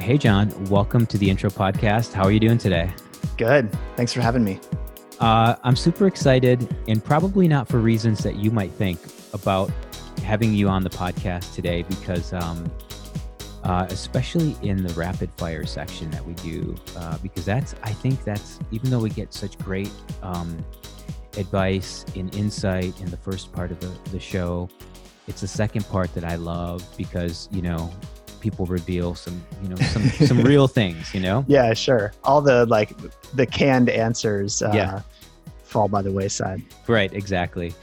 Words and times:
Hey, 0.00 0.16
John, 0.16 0.50
welcome 0.70 1.04
to 1.06 1.18
the 1.18 1.28
intro 1.28 1.50
podcast. 1.50 2.14
How 2.14 2.24
are 2.24 2.32
you 2.32 2.40
doing 2.40 2.56
today? 2.56 2.90
Good. 3.36 3.70
Thanks 3.96 4.14
for 4.14 4.22
having 4.22 4.42
me. 4.42 4.58
Uh, 5.20 5.56
I'm 5.62 5.76
super 5.76 6.06
excited, 6.06 6.74
and 6.88 7.04
probably 7.04 7.46
not 7.46 7.68
for 7.68 7.80
reasons 7.80 8.20
that 8.20 8.36
you 8.36 8.50
might 8.50 8.72
think 8.72 8.98
about 9.34 9.70
having 10.24 10.54
you 10.54 10.70
on 10.70 10.84
the 10.84 10.90
podcast 10.90 11.54
today, 11.54 11.82
because 11.82 12.32
um, 12.32 12.72
uh, 13.62 13.86
especially 13.90 14.56
in 14.62 14.82
the 14.82 14.92
rapid 14.94 15.30
fire 15.36 15.66
section 15.66 16.10
that 16.12 16.24
we 16.24 16.32
do, 16.32 16.74
uh, 16.96 17.18
because 17.18 17.44
that's, 17.44 17.74
I 17.82 17.92
think 17.92 18.24
that's, 18.24 18.58
even 18.70 18.88
though 18.88 19.00
we 19.00 19.10
get 19.10 19.34
such 19.34 19.58
great 19.58 19.92
um, 20.22 20.64
advice 21.36 22.06
and 22.16 22.34
insight 22.34 22.98
in 23.02 23.10
the 23.10 23.18
first 23.18 23.52
part 23.52 23.70
of 23.70 23.78
the, 23.80 24.10
the 24.12 24.20
show, 24.20 24.70
it's 25.28 25.42
the 25.42 25.48
second 25.48 25.86
part 25.88 26.12
that 26.14 26.24
I 26.24 26.36
love 26.36 26.82
because, 26.96 27.50
you 27.52 27.60
know, 27.60 27.92
people 28.40 28.66
reveal 28.66 29.14
some 29.14 29.42
you 29.62 29.68
know 29.68 29.76
some 29.76 30.02
some 30.26 30.40
real 30.42 30.66
things 30.80 31.12
you 31.14 31.20
know? 31.20 31.44
Yeah 31.48 31.72
sure. 31.74 32.12
All 32.24 32.40
the 32.40 32.66
like 32.66 32.92
the 33.34 33.46
canned 33.46 33.88
answers 33.88 34.62
uh, 34.62 34.72
Yeah. 34.74 35.02
fall 35.64 35.88
by 35.88 36.02
the 36.02 36.12
wayside. 36.12 36.62
Right 36.88 37.12
exactly. 37.12 37.74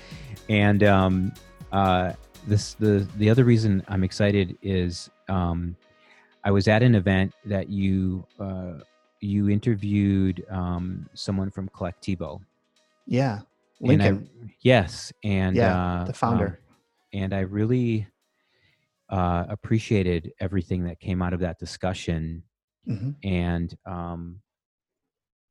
And 0.49 0.83
um 0.83 1.31
uh 1.71 2.13
this 2.47 2.73
the 2.75 3.05
the 3.17 3.29
other 3.29 3.43
reason 3.43 3.83
i'm 3.89 4.05
excited 4.05 4.57
is 4.61 5.09
um 5.27 5.75
i 6.45 6.51
was 6.51 6.69
at 6.69 6.81
an 6.81 6.95
event 6.95 7.33
that 7.43 7.67
you 7.69 8.25
uh 8.39 8.75
you 9.19 9.49
interviewed 9.49 10.45
um 10.49 11.09
someone 11.13 11.49
from 11.51 11.67
Colectivo 11.69 12.39
yeah. 13.05 13.39
And 13.81 13.87
lincoln. 13.89 14.29
I, 14.45 14.53
yes 14.61 15.11
and 15.25 15.55
yeah 15.57 15.75
uh, 16.01 16.05
the 16.05 16.13
founder. 16.13 16.47
um, 16.47 17.19
and 17.21 17.33
i 17.33 17.39
really 17.41 18.07
uh 19.09 19.45
appreciated 19.49 20.31
everything 20.39 20.83
that 20.83 20.99
came 20.99 21.21
out 21.21 21.33
of 21.33 21.39
that 21.39 21.57
discussion 21.59 22.43
hmm 22.85 23.11
and 23.23 23.75
um 23.85 24.39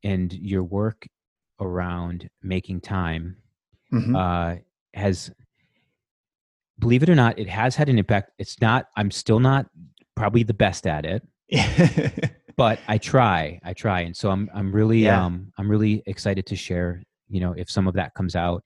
and 0.05 0.33
your 0.35 0.63
work 0.63 1.07
around 1.61 2.29
making 2.43 2.81
time 2.81 3.37
hmm 3.91 4.15
uh 4.15 4.55
has 4.95 5.31
believe 6.79 7.03
it 7.03 7.09
or 7.09 7.15
not 7.15 7.39
it 7.39 7.49
has 7.49 7.75
had 7.75 7.89
an 7.89 7.99
impact. 7.99 8.31
It's 8.39 8.61
not 8.61 8.87
i'm 8.97 9.11
still 9.11 9.41
not 9.41 9.67
probably 10.15 10.43
the 10.43 10.55
best 10.55 10.87
at 10.87 11.05
it. 11.07 11.23
But 12.57 12.81
i 12.89 12.97
try 12.99 13.61
i 13.65 13.73
try. 13.75 14.01
And 14.01 14.17
so 14.17 14.31
i'm 14.31 14.49
i'm 14.55 14.73
really 14.73 15.05
Yeah. 15.05 15.25
um 15.25 15.53
i'm 15.59 15.71
really 15.71 16.03
excited 16.07 16.47
to 16.47 16.57
share 16.57 17.03
you 17.29 17.41
know 17.41 17.53
if 17.53 17.71
some 17.71 17.87
of 17.87 17.95
that 17.95 18.15
comes 18.15 18.35
out 18.37 18.63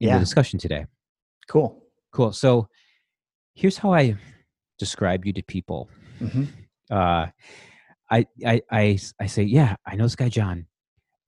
in 0.00 0.08
Yeah. 0.08 0.14
the 0.14 0.20
discussion 0.20 0.58
today. 0.58 0.86
Cool. 1.48 1.82
Cool. 2.12 2.32
So 2.32 2.68
here's 3.60 3.78
how 3.78 3.92
i 3.92 4.16
describe 4.78 5.24
you 5.26 5.32
to 5.32 5.42
people 5.42 5.88
hmm 6.18 6.44
uh, 6.90 7.26
I, 8.10 8.26
I, 8.44 8.60
I, 8.70 8.98
I 9.20 9.26
say, 9.26 9.44
yeah, 9.44 9.76
I 9.86 9.94
know 9.94 10.04
this 10.04 10.16
guy, 10.16 10.28
John, 10.28 10.66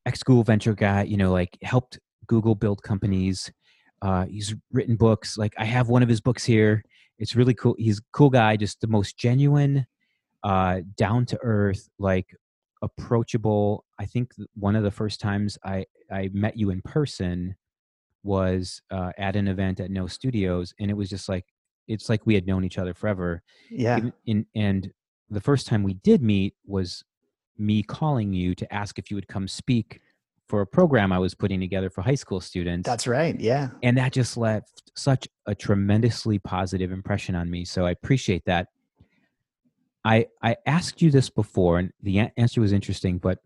ex 0.04 0.22
Google 0.22 0.42
venture 0.42 0.74
guy, 0.74 1.04
you 1.04 1.16
know, 1.16 1.32
like 1.32 1.56
helped 1.62 1.98
Google 2.26 2.54
build 2.54 2.82
companies. 2.82 3.50
Uh, 4.00 4.26
he's 4.26 4.54
written 4.72 4.96
books. 4.96 5.38
Like 5.38 5.54
I 5.58 5.64
have 5.64 5.88
one 5.88 6.02
of 6.02 6.08
his 6.08 6.20
books 6.20 6.44
here. 6.44 6.82
It's 7.18 7.36
really 7.36 7.54
cool. 7.54 7.76
He's 7.78 7.98
a 7.98 8.02
cool 8.12 8.30
guy, 8.30 8.56
just 8.56 8.80
the 8.80 8.88
most 8.88 9.16
genuine, 9.16 9.86
uh, 10.42 10.80
down 10.96 11.24
to 11.26 11.38
earth, 11.42 11.88
like 12.00 12.26
approachable. 12.82 13.84
I 14.00 14.06
think 14.06 14.32
one 14.54 14.74
of 14.74 14.82
the 14.82 14.90
first 14.90 15.20
times 15.20 15.56
I, 15.64 15.86
I 16.10 16.30
met 16.32 16.56
you 16.56 16.70
in 16.70 16.82
person 16.82 17.54
was 18.24 18.82
uh, 18.90 19.12
at 19.18 19.36
an 19.36 19.46
event 19.46 19.78
at 19.78 19.90
No 19.90 20.08
Studios, 20.08 20.74
and 20.80 20.90
it 20.90 20.94
was 20.94 21.08
just 21.08 21.28
like 21.28 21.44
it's 21.92 22.08
like 22.08 22.26
we 22.26 22.34
had 22.34 22.46
known 22.46 22.64
each 22.64 22.78
other 22.78 22.94
forever 22.94 23.42
yeah 23.70 23.98
even 23.98 24.12
in 24.26 24.46
and 24.54 24.92
the 25.30 25.40
first 25.40 25.66
time 25.66 25.82
we 25.82 25.94
did 25.94 26.22
meet 26.22 26.54
was 26.66 27.02
me 27.58 27.82
calling 27.82 28.32
you 28.32 28.54
to 28.54 28.72
ask 28.72 28.98
if 28.98 29.10
you 29.10 29.14
would 29.16 29.28
come 29.28 29.46
speak 29.48 30.00
for 30.48 30.60
a 30.60 30.66
program 30.66 31.12
I 31.12 31.18
was 31.18 31.34
putting 31.34 31.60
together 31.60 31.88
for 31.88 32.02
high 32.02 32.14
school 32.14 32.40
students. 32.40 32.86
that's 32.86 33.06
right 33.06 33.38
yeah 33.40 33.70
and 33.82 33.96
that 33.96 34.12
just 34.12 34.36
left 34.36 34.82
such 34.94 35.28
a 35.46 35.54
tremendously 35.54 36.38
positive 36.38 36.92
impression 36.92 37.34
on 37.34 37.50
me. 37.50 37.64
So 37.64 37.86
I 37.86 37.90
appreciate 37.90 38.44
that. 38.46 38.68
I 40.04 40.26
I 40.42 40.56
asked 40.66 41.00
you 41.00 41.10
this 41.10 41.30
before 41.30 41.78
and 41.78 41.92
the 42.02 42.30
answer 42.36 42.60
was 42.60 42.72
interesting, 42.72 43.18
but 43.18 43.38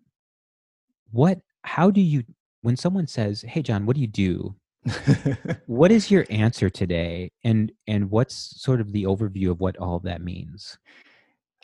what 1.11 1.41
how 1.63 1.91
do 1.91 2.01
you 2.01 2.25
when 2.63 2.77
someone 2.77 3.07
says, 3.07 3.43
"Hey 3.43 3.63
John, 3.63 3.87
what 3.87 3.95
do 3.95 4.01
you 4.01 4.07
do?" 4.07 4.57
What 5.67 5.91
is 5.91 6.11
your 6.13 6.25
answer 6.31 6.71
today 6.71 7.33
and 7.43 7.73
and 7.89 8.11
what's 8.11 8.61
sort 8.63 8.81
of 8.81 8.93
the 8.93 9.03
overview 9.05 9.51
of 9.51 9.59
what 9.61 9.77
all 9.79 9.97
of 9.97 10.05
that 10.05 10.21
means? 10.23 10.79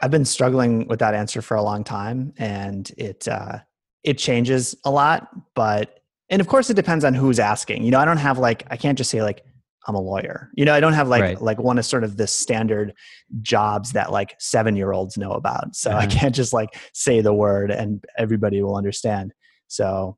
I've 0.01 0.11
been 0.11 0.25
struggling 0.25 0.89
with 0.89 0.99
that 0.99 1.15
answer 1.15 1.43
for 1.43 1.57
a 1.57 1.63
long 1.63 1.85
time, 1.85 2.33
and 2.39 2.91
it 2.99 3.29
uh, 3.29 3.59
it 4.03 4.19
changes 4.19 4.75
a 4.85 4.91
lot. 4.91 5.29
But 5.55 6.01
and 6.29 6.41
of 6.41 6.49
course, 6.49 6.71
it 6.71 6.75
depends 6.75 7.05
on 7.05 7.15
who's 7.15 7.39
asking. 7.39 7.85
You 7.85 7.93
know, 7.93 8.01
I 8.01 8.05
don't 8.05 8.17
have 8.17 8.39
like 8.39 8.65
I 8.71 8.77
can't 8.77 8.99
just 8.99 9.11
say 9.11 9.23
like 9.23 9.45
I'm 9.87 9.95
a 9.95 10.01
lawyer. 10.01 10.51
You 10.57 10.65
know, 10.65 10.75
I 10.75 10.81
don't 10.81 10.95
have 10.95 11.09
like 11.09 11.23
Right. 11.23 11.41
like 11.41 11.59
one 11.61 11.79
of 11.79 11.85
sort 11.85 12.03
of 12.03 12.17
the 12.17 12.27
standard 12.27 12.95
jobs 13.43 13.93
that 13.93 14.11
like 14.11 14.35
seven 14.41 14.75
year 14.75 14.93
olds 14.93 15.17
know 15.17 15.33
about. 15.33 15.77
So 15.77 15.93
I 15.93 16.07
Uh-huh. 16.07 16.07
can't 16.07 16.35
just 16.35 16.53
like 16.53 16.71
say 16.93 17.21
the 17.21 17.33
word 17.35 17.71
and 17.71 18.05
everybody 18.19 18.63
will 18.63 18.77
understand. 18.77 19.33
So 19.69 20.17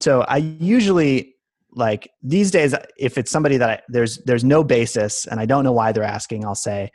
so 0.00 0.22
I 0.22 0.36
usually 0.38 1.35
like 1.76 2.10
these 2.22 2.50
days 2.50 2.74
if 2.98 3.18
it's 3.18 3.30
somebody 3.30 3.58
that 3.58 3.70
I, 3.70 3.82
there's 3.88 4.18
there's 4.24 4.42
no 4.42 4.64
basis 4.64 5.26
and 5.26 5.38
I 5.38 5.46
don't 5.46 5.62
know 5.62 5.72
why 5.72 5.92
they're 5.92 6.02
asking, 6.02 6.44
I'll 6.44 6.54
say 6.54 6.90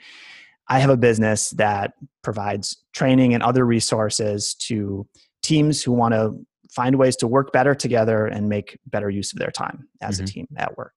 I 0.68 0.80
have 0.80 0.90
a 0.90 0.98
business 0.98 1.52
that 1.52 1.94
provides 2.24 2.78
training 2.94 3.34
and 3.34 3.44
other 3.44 3.66
resources 3.66 4.56
to 4.56 5.08
teams 5.44 5.84
who 5.84 5.92
want 5.92 6.14
to 6.14 6.34
find 6.72 6.96
ways 6.98 7.16
to 7.18 7.28
work 7.28 7.52
better 7.52 7.76
together 7.76 8.26
and 8.26 8.50
make 8.50 8.80
better 8.88 9.10
use 9.10 9.34
of 9.34 9.40
their 9.40 9.52
time 9.52 9.88
as 10.02 10.20
Mhm. 10.20 10.24
a 10.24 10.28
team 10.28 10.48
at 10.58 10.78
work. 10.78 10.94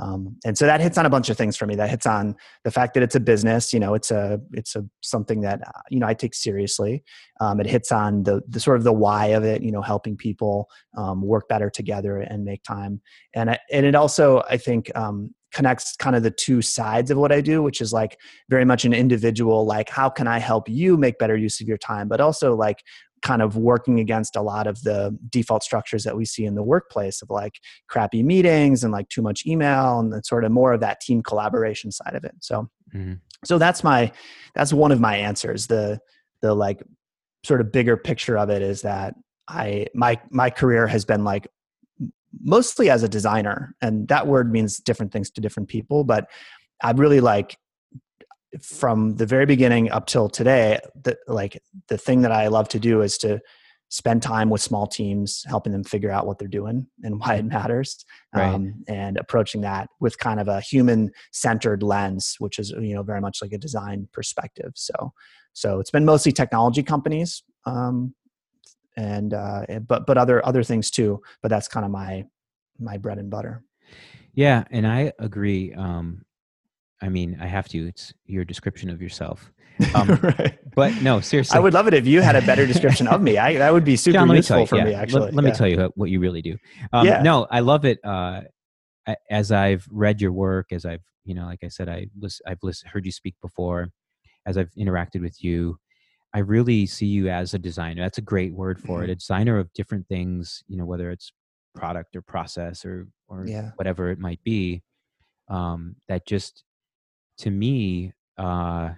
Um, 0.00 0.36
and 0.44 0.56
so 0.56 0.66
that 0.66 0.80
hits 0.80 0.96
on 0.98 1.06
a 1.06 1.10
bunch 1.10 1.30
of 1.30 1.36
things 1.36 1.56
for 1.56 1.66
me. 1.66 1.74
That 1.74 1.90
hits 1.90 2.06
on 2.06 2.36
the 2.64 2.70
fact 2.70 2.94
that 2.94 3.02
it's 3.02 3.14
a 3.14 3.20
business. 3.20 3.72
You 3.72 3.80
know, 3.80 3.94
it's 3.94 4.10
a 4.10 4.40
it's 4.52 4.76
a 4.76 4.84
something 5.02 5.40
that 5.40 5.60
you 5.90 5.98
know 5.98 6.06
I 6.06 6.14
take 6.14 6.34
seriously. 6.34 7.02
Um, 7.40 7.60
it 7.60 7.66
hits 7.66 7.90
on 7.90 8.22
the 8.22 8.42
the 8.48 8.60
sort 8.60 8.76
of 8.76 8.84
the 8.84 8.92
why 8.92 9.26
of 9.26 9.44
it. 9.44 9.62
You 9.62 9.72
know, 9.72 9.82
helping 9.82 10.16
people 10.16 10.68
um, 10.96 11.22
work 11.22 11.48
better 11.48 11.70
together 11.70 12.18
and 12.18 12.44
make 12.44 12.62
time. 12.62 13.00
And 13.34 13.50
I, 13.50 13.58
and 13.72 13.84
it 13.84 13.94
also 13.94 14.42
I 14.48 14.56
think 14.56 14.90
um, 14.94 15.34
connects 15.52 15.96
kind 15.96 16.14
of 16.14 16.22
the 16.22 16.30
two 16.30 16.62
sides 16.62 17.10
of 17.10 17.18
what 17.18 17.32
I 17.32 17.40
do, 17.40 17.62
which 17.62 17.80
is 17.80 17.92
like 17.92 18.18
very 18.48 18.64
much 18.64 18.84
an 18.84 18.92
individual. 18.92 19.66
Like, 19.66 19.88
how 19.88 20.08
can 20.08 20.26
I 20.26 20.38
help 20.38 20.68
you 20.68 20.96
make 20.96 21.18
better 21.18 21.36
use 21.36 21.60
of 21.60 21.66
your 21.66 21.78
time? 21.78 22.08
But 22.08 22.20
also 22.20 22.54
like 22.54 22.82
kind 23.22 23.42
of 23.42 23.56
working 23.56 24.00
against 24.00 24.34
a 24.36 24.42
lot 24.42 24.66
of 24.66 24.82
the 24.82 25.16
default 25.28 25.62
structures 25.62 26.04
that 26.04 26.16
we 26.16 26.24
see 26.24 26.44
in 26.44 26.54
the 26.54 26.62
workplace 26.62 27.20
of 27.22 27.30
like 27.30 27.60
crappy 27.88 28.22
meetings 28.22 28.82
and 28.82 28.92
like 28.92 29.08
too 29.08 29.22
much 29.22 29.44
email 29.46 29.98
and 30.00 30.24
sort 30.24 30.44
of 30.44 30.50
more 30.52 30.72
of 30.72 30.80
that 30.80 31.00
team 31.00 31.22
collaboration 31.22 31.90
side 31.92 32.14
of 32.14 32.24
it 32.24 32.34
so 32.40 32.68
Mhm. 32.94 33.20
so 33.44 33.56
that's 33.58 33.84
my 33.84 34.10
that's 34.54 34.72
one 34.72 34.90
of 34.90 35.00
my 35.00 35.16
answers 35.16 35.68
the 35.68 36.00
the 36.42 36.54
like 36.54 36.82
sort 37.44 37.60
of 37.60 37.70
bigger 37.70 37.96
picture 37.96 38.36
of 38.36 38.50
it 38.50 38.62
is 38.62 38.82
that 38.82 39.14
i 39.48 39.86
my 39.94 40.20
my 40.30 40.50
career 40.50 40.86
has 40.88 41.04
been 41.04 41.22
like 41.22 41.46
mostly 42.42 42.90
as 42.90 43.02
a 43.02 43.08
designer 43.08 43.74
and 43.80 44.08
that 44.08 44.26
word 44.26 44.50
means 44.50 44.78
different 44.78 45.12
things 45.12 45.30
to 45.30 45.40
different 45.40 45.68
people 45.68 46.04
but 46.04 46.26
i 46.82 46.90
really 46.90 47.20
like 47.20 47.56
from 48.60 49.16
the 49.16 49.26
very 49.26 49.46
beginning 49.46 49.90
up 49.90 50.06
till 50.06 50.28
today 50.28 50.78
the 51.02 51.16
like 51.28 51.62
the 51.88 51.98
thing 51.98 52.22
that 52.22 52.32
i 52.32 52.48
love 52.48 52.68
to 52.68 52.78
do 52.80 53.00
is 53.02 53.16
to 53.18 53.40
spend 53.92 54.22
time 54.22 54.50
with 54.50 54.60
small 54.60 54.86
teams 54.86 55.42
helping 55.48 55.72
them 55.72 55.82
figure 55.82 56.10
out 56.12 56.24
what 56.26 56.38
they're 56.38 56.46
doing 56.48 56.86
and 57.02 57.18
why 57.20 57.34
it 57.36 57.44
matters 57.44 58.04
Right. 58.34 58.54
um, 58.54 58.84
and 58.86 59.16
approaching 59.16 59.62
that 59.62 59.88
with 60.00 60.18
kind 60.18 60.38
of 60.40 60.46
a 60.48 60.60
human 60.60 61.10
centered 61.32 61.82
lens 61.82 62.36
which 62.38 62.58
is 62.58 62.70
you 62.70 62.94
know 62.94 63.02
very 63.02 63.20
much 63.20 63.38
like 63.42 63.52
a 63.52 63.58
design 63.58 64.08
perspective 64.12 64.72
so 64.74 65.12
so 65.52 65.80
it's 65.80 65.90
been 65.90 66.04
mostly 66.04 66.30
technology 66.32 66.82
companies 66.82 67.42
um, 67.66 68.14
and 68.96 69.34
uh, 69.34 69.64
but 69.86 70.06
but 70.06 70.16
other 70.18 70.44
other 70.46 70.62
things 70.62 70.90
too 70.90 71.20
but 71.42 71.48
that's 71.48 71.68
kind 71.68 71.84
of 71.84 71.90
my 71.92 72.24
my 72.78 72.96
bread 72.96 73.18
and 73.18 73.30
butter 73.30 73.62
Yeah, 74.34 74.64
and 74.70 74.86
I 74.86 75.12
agree. 75.18 75.74
Um, 75.74 76.22
I 77.02 77.08
mean, 77.08 77.38
I 77.40 77.46
have 77.46 77.68
to. 77.68 77.86
It's 77.86 78.12
your 78.26 78.44
description 78.44 78.90
of 78.90 79.00
yourself. 79.02 79.52
Um, 79.94 80.08
right 80.22 80.58
But 80.74 81.00
no, 81.00 81.20
seriously. 81.22 81.56
I 81.56 81.60
would 81.60 81.72
love 81.72 81.86
it 81.88 81.94
if 81.94 82.06
you 82.06 82.20
had 82.20 82.36
a 82.36 82.42
better 82.42 82.66
description 82.66 83.08
of 83.08 83.22
me. 83.22 83.38
I, 83.46 83.54
that 83.54 83.72
would 83.72 83.84
be 83.84 83.96
super 83.96 84.12
John, 84.18 84.28
let 84.28 84.36
useful 84.36 84.60
you, 84.60 84.66
for 84.66 84.76
yeah, 84.76 84.84
me, 84.84 84.90
let- 84.92 85.02
actually. 85.02 85.30
Let, 85.32 85.42
me 85.44 85.50
Yeah. 85.50 85.54
tell 85.56 85.68
you 85.68 85.92
what 85.96 86.10
you 86.10 86.20
really 86.20 86.42
do. 86.42 86.56
Um, 86.92 87.06
Yeah. 87.06 87.22
No, 87.22 87.46
I 87.50 87.60
love 87.60 87.86
it. 87.86 87.98
Uh, 88.04 88.42
as 89.30 89.50
I've 89.50 89.86
read 89.90 90.20
your 90.20 90.32
work, 90.32 90.66
as 90.72 90.84
I've, 90.84 91.00
you 91.24 91.34
know, 91.34 91.46
like 91.46 91.60
I 91.64 91.68
said, 91.68 91.88
I 91.88 92.08
lis- 92.20 92.42
I've 92.46 92.62
lis- 92.62 92.82
heard 92.82 93.06
you 93.06 93.12
speak 93.12 93.36
before, 93.40 93.88
as 94.44 94.58
I've 94.58 94.70
interacted 94.78 95.22
with 95.22 95.42
you, 95.42 95.78
I 96.34 96.40
really 96.40 96.84
see 96.84 97.06
you 97.06 97.30
as 97.30 97.54
a 97.54 97.58
designer. 97.58 98.02
That's 98.02 98.18
a 98.18 98.22
great 98.22 98.52
word 98.52 98.78
for 98.80 98.98
Mm-hmm. 99.00 99.04
it. 99.04 99.10
A 99.12 99.16
designer 99.16 99.58
of 99.58 99.72
different 99.72 100.06
things, 100.08 100.62
you 100.68 100.76
know, 100.76 100.84
whether 100.84 101.10
it's 101.10 101.32
product 101.74 102.14
or 102.16 102.20
process 102.22 102.84
or 102.84 103.06
or 103.28 103.46
Yeah. 103.46 103.70
whatever 103.76 104.10
it 104.10 104.18
might 104.18 104.42
be. 104.44 104.82
Um, 105.48 105.96
that 106.08 106.26
just 106.26 106.64
to 107.40 107.50
me 107.50 108.12
uh, 108.38 108.90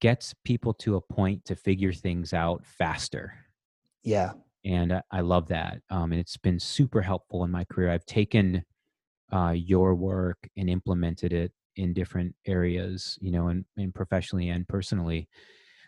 gets 0.00 0.34
people 0.44 0.74
to 0.74 0.96
a 0.96 1.00
point 1.00 1.44
to 1.44 1.56
figure 1.56 1.92
things 1.92 2.32
out 2.32 2.64
faster. 2.64 3.32
Yeah. 4.02 4.32
And 4.64 4.92
I, 4.92 5.02
I 5.10 5.20
love 5.20 5.48
that. 5.48 5.80
Um, 5.90 6.12
and 6.12 6.20
it's 6.20 6.36
been 6.36 6.58
super 6.58 7.00
helpful 7.00 7.44
in 7.44 7.50
my 7.50 7.64
career. 7.64 7.90
I've 7.90 8.06
taken 8.06 8.64
uh, 9.32 9.54
your 9.56 9.94
work 9.94 10.38
and 10.56 10.68
implemented 10.68 11.32
it 11.32 11.52
in 11.76 11.92
different 11.92 12.34
areas, 12.46 13.18
you 13.20 13.32
know, 13.32 13.48
and, 13.48 13.64
and 13.76 13.94
professionally 13.94 14.50
and 14.50 14.66
personally. 14.68 15.28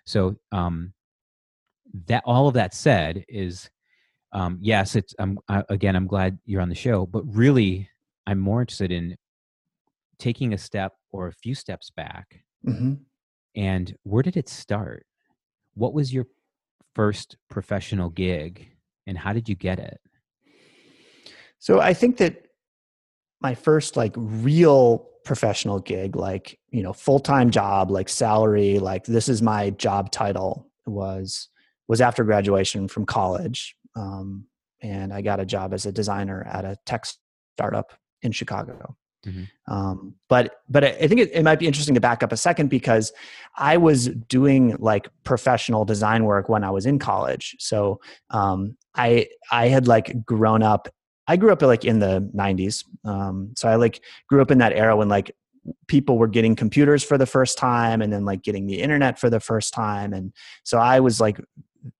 So 0.06 0.36
um, 0.52 0.92
that 2.06 2.22
all 2.24 2.48
of 2.48 2.54
that 2.54 2.74
said 2.74 3.24
is, 3.28 3.70
um, 4.32 4.58
yes, 4.60 4.96
it's. 4.96 5.14
I'm 5.20 5.38
I, 5.48 5.62
again. 5.68 5.94
I'm 5.94 6.08
glad 6.08 6.38
you're 6.44 6.60
on 6.60 6.68
the 6.68 6.74
show, 6.74 7.06
but 7.06 7.22
really, 7.24 7.88
I'm 8.26 8.40
more 8.40 8.62
interested 8.62 8.90
in 8.90 9.16
taking 10.18 10.52
a 10.52 10.58
step 10.58 10.92
or 11.12 11.28
a 11.28 11.32
few 11.32 11.54
steps 11.54 11.90
back. 11.90 12.44
hmm 12.64 12.94
And 13.54 13.94
where 14.02 14.22
did 14.22 14.36
it 14.36 14.48
start? 14.48 15.06
What 15.74 15.94
was 15.94 16.12
your 16.12 16.26
first 16.94 17.36
professional 17.50 18.10
gig, 18.10 18.68
and 19.06 19.18
how 19.18 19.32
did 19.32 19.48
you 19.48 19.54
get 19.54 19.78
it? 19.78 20.00
So 21.58 21.80
I 21.80 21.94
think 21.94 22.18
that 22.18 22.42
my 23.40 23.54
first 23.54 23.96
like 23.96 24.12
real 24.16 25.08
professional 25.24 25.80
gig, 25.80 26.16
like, 26.16 26.58
you 26.70 26.82
know, 26.82 26.92
full-time 26.92 27.50
job, 27.50 27.90
like 27.90 28.08
salary, 28.08 28.78
like 28.78 29.04
this 29.04 29.28
is 29.28 29.42
my 29.42 29.70
job 29.70 30.10
title 30.10 30.70
was 30.86 31.48
was 31.88 32.00
after 32.00 32.24
graduation 32.24 32.88
from 32.88 33.06
college. 33.06 33.76
Um, 33.96 34.46
and 34.82 35.12
I 35.12 35.22
got 35.22 35.40
a 35.40 35.46
job 35.46 35.72
as 35.72 35.86
a 35.86 35.92
designer 35.92 36.46
at 36.50 36.64
a 36.64 36.76
tech 36.86 37.06
startup 37.56 37.92
in 38.22 38.32
Chicago. 38.32 38.96
Mhm. 39.24 39.48
Um, 39.68 40.14
but 40.28 40.60
but 40.68 40.84
I 40.84 40.88
I 40.88 41.08
think 41.08 41.20
it, 41.20 41.30
it 41.32 41.42
might 41.42 41.58
be 41.58 41.66
interesting 41.66 41.94
to 41.94 42.00
back 42.00 42.22
up 42.22 42.32
a 42.32 42.36
second 42.36 42.68
because 42.68 43.12
I 43.56 43.76
was 43.76 44.08
doing 44.08 44.76
like 44.78 45.08
professional 45.24 45.84
design 45.84 46.24
work 46.24 46.48
when 46.48 46.64
I 46.64 46.70
was 46.70 46.86
in 46.86 46.98
college. 46.98 47.56
So 47.58 48.00
um, 48.30 48.76
I 48.94 49.28
I 49.50 49.68
had 49.68 49.86
like 49.86 50.24
grown 50.24 50.62
up. 50.62 50.88
I 51.26 51.36
grew 51.36 51.52
up 51.52 51.62
like 51.62 51.84
in 51.84 52.00
the 52.00 52.30
'90s. 52.34 52.84
Um, 53.04 53.52
so 53.56 53.68
I 53.68 53.76
like 53.76 54.00
grew 54.28 54.42
up 54.42 54.50
in 54.50 54.58
that 54.58 54.72
era 54.72 54.96
when 54.96 55.08
like 55.08 55.34
people 55.88 56.18
were 56.18 56.28
getting 56.28 56.54
computers 56.56 57.02
for 57.02 57.16
the 57.18 57.26
first 57.26 57.56
time 57.58 58.02
and 58.02 58.12
then 58.12 58.24
like 58.24 58.42
getting 58.42 58.66
the 58.66 58.80
internet 58.80 59.18
for 59.18 59.30
the 59.30 59.40
first 59.40 59.72
time 59.72 60.12
and 60.12 60.32
so 60.62 60.78
i 60.78 61.00
was 61.00 61.20
like 61.20 61.40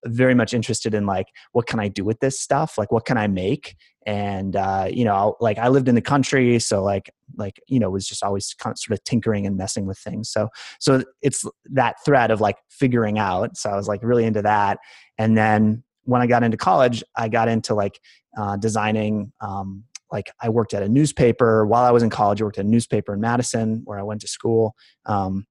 very 0.07 0.35
much 0.35 0.55
interested 0.55 0.95
in 0.95 1.07
like 1.07 1.27
what 1.53 1.67
can 1.67 1.81
i 1.81 1.89
do 1.89 2.05
with 2.05 2.21
this 2.21 2.39
stuff 2.39 2.77
like 2.79 2.93
what 2.93 3.05
can 3.05 3.17
i 3.17 3.27
make 3.27 3.77
and 4.07 4.57
uh, 4.57 4.87
you 4.91 5.05
know 5.05 5.37
like 5.41 5.59
i 5.59 5.69
lived 5.69 5.89
in 5.89 5.95
the 5.95 6.01
country 6.01 6.59
so 6.59 6.83
like 6.83 7.11
like 7.37 7.61
you 7.67 7.79
know 7.79 7.91
was 7.91 8.07
just 8.07 8.23
always 8.23 8.55
kind 8.55 8.73
of 8.73 8.79
sort 8.79 8.99
of 8.99 9.05
tinkering 9.05 9.47
and 9.47 9.57
messing 9.57 9.87
with 9.87 9.99
things. 9.99 10.31
So 10.31 10.49
so 10.81 11.03
it's 11.23 11.45
that 11.73 11.97
thread 12.05 12.31
of 12.31 12.41
like 12.41 12.57
figuring 12.71 13.19
out. 13.19 13.57
So 13.57 13.71
i 13.71 13.77
was 13.77 13.89
like 13.89 14.03
really 14.03 14.25
into 14.25 14.43
that. 14.43 14.79
And 15.19 15.37
then 15.37 15.83
when 16.05 16.21
i 16.21 16.27
got 16.27 16.43
into 16.43 16.57
college 16.57 17.03
i 17.17 17.29
got 17.29 17.49
into 17.49 17.75
like 17.75 17.99
uh, 18.39 18.57
designing 18.57 19.33
um, 19.41 19.85
like 20.13 20.31
i 20.41 20.49
worked 20.49 20.75
at 20.75 20.83
a 20.83 20.89
newspaper. 20.89 21.67
While 21.67 21.85
i 21.85 21.91
was 21.91 22.03
in 22.03 22.11
college 22.11 22.41
i 22.41 22.45
worked 22.45 22.59
at 22.59 22.67
a 22.67 22.69
newspaper 22.69 23.15
in 23.15 23.21
madison 23.21 23.83
where 23.85 23.99
i 23.99 24.03
went 24.03 24.21
to 24.23 24.29
school. 24.29 24.75
Um, 25.07 25.47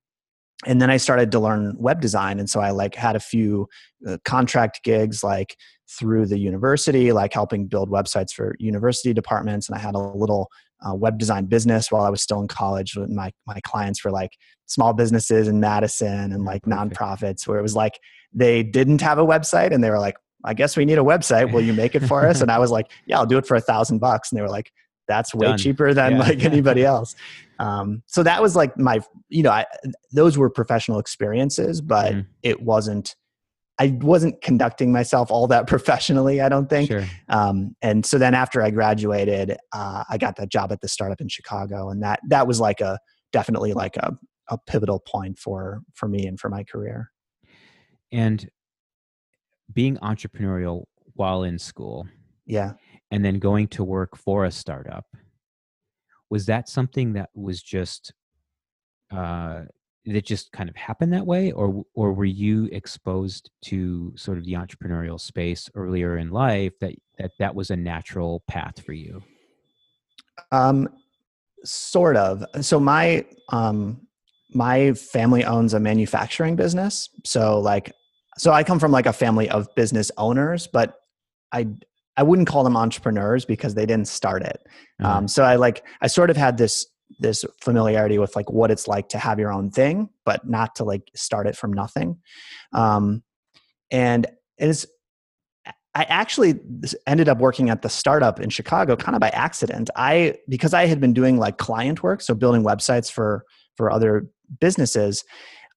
and 0.66 0.82
then 0.82 0.90
i 0.90 0.98
started 0.98 1.32
to 1.32 1.40
learn 1.40 1.76
web 1.78 2.02
design 2.02 2.40
and 2.40 2.50
so 2.50 2.60
i 2.60 2.72
like 2.72 2.96
had 2.96 3.16
a 3.16 3.20
few 3.20 3.68
uh, 4.08 4.18
contract 4.26 4.82
gigs 4.84 5.24
like 5.24 5.56
through 5.90 6.26
the 6.26 6.38
university 6.40 7.12
like 7.12 7.34
helping 7.34 7.68
build 7.68 7.90
websites 7.90 8.32
for 8.34 8.56
university 8.60 9.14
departments 9.14 9.68
and 9.70 9.78
i 9.78 9.80
had 9.82 9.96
a 9.96 10.00
little 10.00 10.50
uh, 10.88 10.94
web 10.94 11.18
design 11.18 11.46
business 11.46 11.92
while 11.92 12.04
i 12.04 12.10
was 12.10 12.22
still 12.22 12.42
in 12.42 12.48
college 12.48 12.96
with 12.96 13.10
my 13.10 13.32
my 13.48 13.60
clients 13.64 14.04
were 14.04 14.12
like 14.12 14.32
small 14.66 14.94
businesses 14.94 15.48
in 15.48 15.60
madison 15.60 16.32
and 16.32 16.46
like 16.46 16.62
nonprofits 16.64 17.48
where 17.48 17.60
it 17.60 17.62
was 17.62 17.76
like 17.76 18.00
they 18.34 18.64
didn't 18.64 19.02
have 19.02 19.18
a 19.20 19.26
website 19.26 19.72
and 19.74 19.84
they 19.84 19.90
were 19.90 20.00
like 20.00 20.16
i 20.46 20.54
guess 20.54 20.76
we 20.76 20.84
need 20.86 20.98
a 20.98 21.02
website. 21.04 21.54
Will 21.54 21.62
you 21.62 21.74
make 21.74 21.96
it 21.96 22.02
for 22.02 22.26
us? 22.28 22.42
And 22.42 22.52
i 22.58 22.60
was 22.60 22.72
like 22.72 22.92
yeah 23.06 23.18
i'll 23.18 23.26
do 23.26 23.38
it 23.38 23.46
for 23.46 23.56
a 23.56 23.62
thousand 23.62 24.00
bucks. 24.00 24.32
And 24.32 24.38
they 24.38 24.42
were 24.42 24.50
like 24.50 24.72
that's 25.08 25.36
way 25.36 25.48
Done. 25.48 25.58
cheaper 25.58 25.94
than 25.94 26.14
Yeah. 26.14 26.20
like 26.20 26.44
anybody 26.52 26.84
else 26.84 27.16
um, 27.64 28.04
so 28.08 28.24
that 28.24 28.42
was 28.42 28.56
like 28.56 28.78
my 28.78 29.00
you 29.30 29.42
know 29.44 29.52
I, 29.52 29.66
those 30.12 30.38
were 30.38 30.50
professional 30.50 31.00
experiences 31.00 31.82
but 31.82 32.14
Mhm. 32.14 32.26
it 32.44 32.62
wasn't 32.62 33.16
i 33.80 33.98
wasn't 34.02 34.42
conducting 34.42 34.92
myself 34.92 35.32
all 35.32 35.48
that 35.48 35.66
professionally 35.74 36.42
i 36.42 36.50
don't 36.50 36.70
think 36.70 36.90
Sure. 36.90 37.06
um, 37.30 37.76
and 37.82 38.06
so 38.06 38.18
then 38.18 38.34
after 38.34 38.62
i 38.62 38.70
graduated 38.70 39.58
uh, 39.72 40.04
i 40.10 40.18
got 40.18 40.36
that 40.36 40.50
job 40.50 40.72
at 40.72 40.82
the 40.82 40.88
startup 40.88 41.22
in 41.22 41.30
chicago 41.30 41.90
and 41.90 42.04
that 42.04 42.20
that 42.30 42.48
was 42.48 42.60
like 42.60 42.82
a 42.82 43.00
definitely 43.32 43.74
like 43.74 43.96
a, 43.98 44.12
a 44.50 44.58
pivotal 44.68 45.00
point 45.00 45.40
for 45.40 45.82
for 45.94 46.08
me 46.08 46.28
and 46.28 46.40
for 46.40 46.50
my 46.50 46.64
career 46.64 47.10
And 48.12 48.48
being 49.72 49.98
entrepreneurial 49.98 50.84
while 51.16 51.44
in 51.44 51.58
school 51.58 52.08
yeah 52.46 52.74
and 53.12 53.24
then 53.24 53.40
going 53.40 53.68
to 53.70 53.84
work 53.84 54.18
for 54.18 54.46
a 54.46 54.52
startup 54.52 55.06
was 56.34 56.48
that 56.48 56.68
something 56.68 57.14
that 57.14 57.30
was 57.36 57.62
just 57.62 58.12
uh 59.12 59.62
that 60.06 60.26
just 60.26 60.52
kind 60.52 60.68
of 60.68 60.76
happened 60.76 61.14
that 61.14 61.28
way 61.34 61.52
or 61.52 61.86
or 61.94 62.12
were 62.12 62.34
you 62.44 62.58
exposed 62.72 63.52
to 63.70 64.12
sort 64.16 64.38
of 64.40 64.44
the 64.46 64.54
entrepreneurial 64.54 65.20
space 65.20 65.70
earlier 65.76 66.18
in 66.18 66.30
life 66.32 66.74
that 66.82 66.96
that 67.20 67.32
that 67.38 67.54
was 67.54 67.70
a 67.70 67.76
natural 67.76 68.42
path 68.48 68.78
for 68.86 68.94
you 68.94 69.22
Um, 70.52 70.90
sort 71.64 72.18
of. 72.18 72.44
So 72.62 72.80
my 72.80 73.26
um, 73.50 74.08
my 74.54 74.94
family 74.94 75.44
owns 75.46 75.74
a 75.74 75.80
manufacturing 75.80 76.56
business. 76.56 77.10
So 77.24 77.60
like, 77.60 77.92
so 78.38 78.52
I 78.52 78.64
come 78.64 78.80
from 78.80 78.92
like 78.92 79.06
a 79.06 79.14
family 79.14 79.48
of 79.50 79.68
business 79.76 80.12
owners, 80.18 80.68
but 80.68 81.00
I 81.52 81.68
I 82.18 82.24
wouldn't 82.24 82.48
call 82.48 82.64
them 82.64 82.78
entrepreneurs 82.78 83.46
because 83.46 83.74
they 83.74 83.86
didn't 83.86 84.08
start 84.08 84.44
it. 84.44 84.62
Uh, 85.04 85.08
Um, 85.08 85.28
so 85.28 85.44
I 85.44 85.56
like 85.56 85.86
I 86.02 86.08
sort 86.08 86.30
of 86.30 86.38
had 86.38 86.58
this 86.58 86.86
this 87.20 87.46
familiarity 87.62 88.18
with 88.18 88.36
like 88.36 88.50
what 88.50 88.72
it's 88.72 88.88
like 88.88 89.10
to 89.10 89.18
have 89.18 89.40
your 89.40 89.52
own 89.52 89.70
thing, 89.70 90.10
but 90.26 90.48
not 90.48 90.76
to 90.76 90.84
like 90.84 91.10
start 91.16 91.48
it 91.48 91.56
from 91.56 91.72
nothing. 91.72 92.18
Um, 92.74 93.24
and 93.92 94.26
it 94.58 94.70
is 94.70 94.88
I 95.96 96.04
actually 96.04 96.60
ended 97.06 97.30
up 97.30 97.38
working 97.38 97.70
at 97.70 97.84
the 97.84 97.90
startup 97.90 98.40
in 98.40 98.50
Chicago 98.50 98.96
kind 98.96 99.16
of 99.16 99.20
by 99.20 99.30
accident. 99.30 99.92
I 99.96 100.36
because 100.50 100.74
I 100.74 100.88
had 100.88 101.00
been 101.00 101.14
doing 101.14 101.38
like 101.38 101.58
client 101.58 102.02
work, 102.02 102.22
so 102.22 102.34
building 102.34 102.64
websites 102.64 103.12
for 103.12 103.46
for 103.76 103.92
other 103.92 104.28
businesses. 104.60 105.24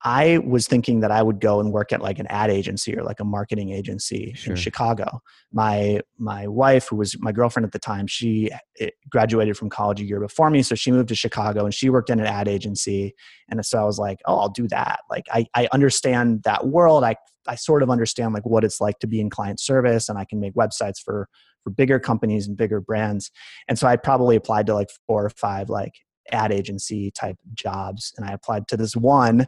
I 0.05 0.39
was 0.39 0.67
thinking 0.67 1.01
that 1.01 1.11
I 1.11 1.23
would 1.23 1.41
go 1.41 1.59
and 1.59 1.73
work 1.73 1.93
at 1.93 2.03
like 2.03 2.19
an 2.19 2.27
ad 2.29 2.51
agency 2.51 2.97
or 2.97 3.03
like 3.03 3.19
a 3.19 3.25
marketing 3.25 3.71
agency 3.71 4.35
Sure. 4.37 4.53
in 4.53 4.57
Chicago. 4.57 5.21
My 5.53 6.01
my 6.19 6.47
wife, 6.47 6.89
who 6.91 6.97
was 6.97 7.17
my 7.21 7.33
girlfriend 7.33 7.65
at 7.65 7.73
the 7.73 7.79
time, 7.79 8.07
she 8.07 8.51
eh, 8.79 8.91
graduated 9.09 9.57
from 9.57 9.71
college 9.71 10.01
a 10.01 10.05
year 10.05 10.21
before 10.21 10.51
me, 10.51 10.63
so 10.63 10.75
she 10.75 10.93
moved 10.93 11.09
to 11.09 11.15
Chicago 11.15 11.65
and 11.65 11.75
she 11.75 11.89
worked 11.91 12.11
in 12.11 12.21
an 12.21 12.27
ad 12.27 12.47
agency. 12.47 13.15
And 13.49 13.65
so 13.65 13.81
I 13.81 13.85
was 13.85 13.99
like, 13.99 14.21
oh, 14.27 14.39
I'll 14.39 14.49
do 14.51 14.69
that. 14.69 15.01
Like 15.11 15.27
I 15.33 15.47
I 15.55 15.69
understand 15.73 16.43
that 16.43 16.67
world. 16.67 17.03
I 17.03 17.17
I 17.49 17.55
sort 17.55 17.83
of 17.83 17.91
understand 17.91 18.35
like 18.35 18.45
what 18.45 18.65
it's 18.65 18.81
like 18.81 18.99
to 18.99 19.07
be 19.07 19.21
in 19.21 19.31
client 19.31 19.61
service 19.61 20.09
and 20.09 20.19
I 20.19 20.25
can 20.25 20.41
make 20.41 20.55
websites 20.55 21.01
for 21.03 21.29
for 21.65 21.71
bigger 21.71 21.99
companies 21.99 22.47
and 22.47 22.57
bigger 22.57 22.81
brands. 22.81 23.31
And 23.67 23.79
so 23.79 23.89
I 23.89 23.97
probably 23.97 24.37
applied 24.37 24.67
to 24.67 24.75
like 24.75 24.91
four 25.07 25.25
or 25.25 25.31
five 25.31 25.69
like 25.69 25.95
ad 26.33 26.53
agency 26.53 27.11
type 27.11 27.37
jobs 27.55 28.13
and 28.17 28.29
I 28.29 28.33
applied 28.33 28.69
to 28.69 28.77
this 28.77 28.95
one 28.95 29.47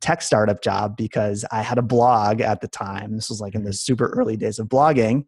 tech 0.00 0.22
startup 0.22 0.62
job 0.62 0.96
because 0.96 1.44
I 1.50 1.62
had 1.62 1.78
a 1.78 1.82
blog 1.82 2.40
at 2.40 2.60
the 2.60 2.68
time. 2.68 3.16
This 3.16 3.28
was 3.28 3.40
like 3.40 3.54
in 3.54 3.64
the 3.64 3.70
mm-hmm. 3.70 3.74
super 3.74 4.08
early 4.08 4.36
days 4.36 4.58
of 4.58 4.68
blogging 4.68 5.24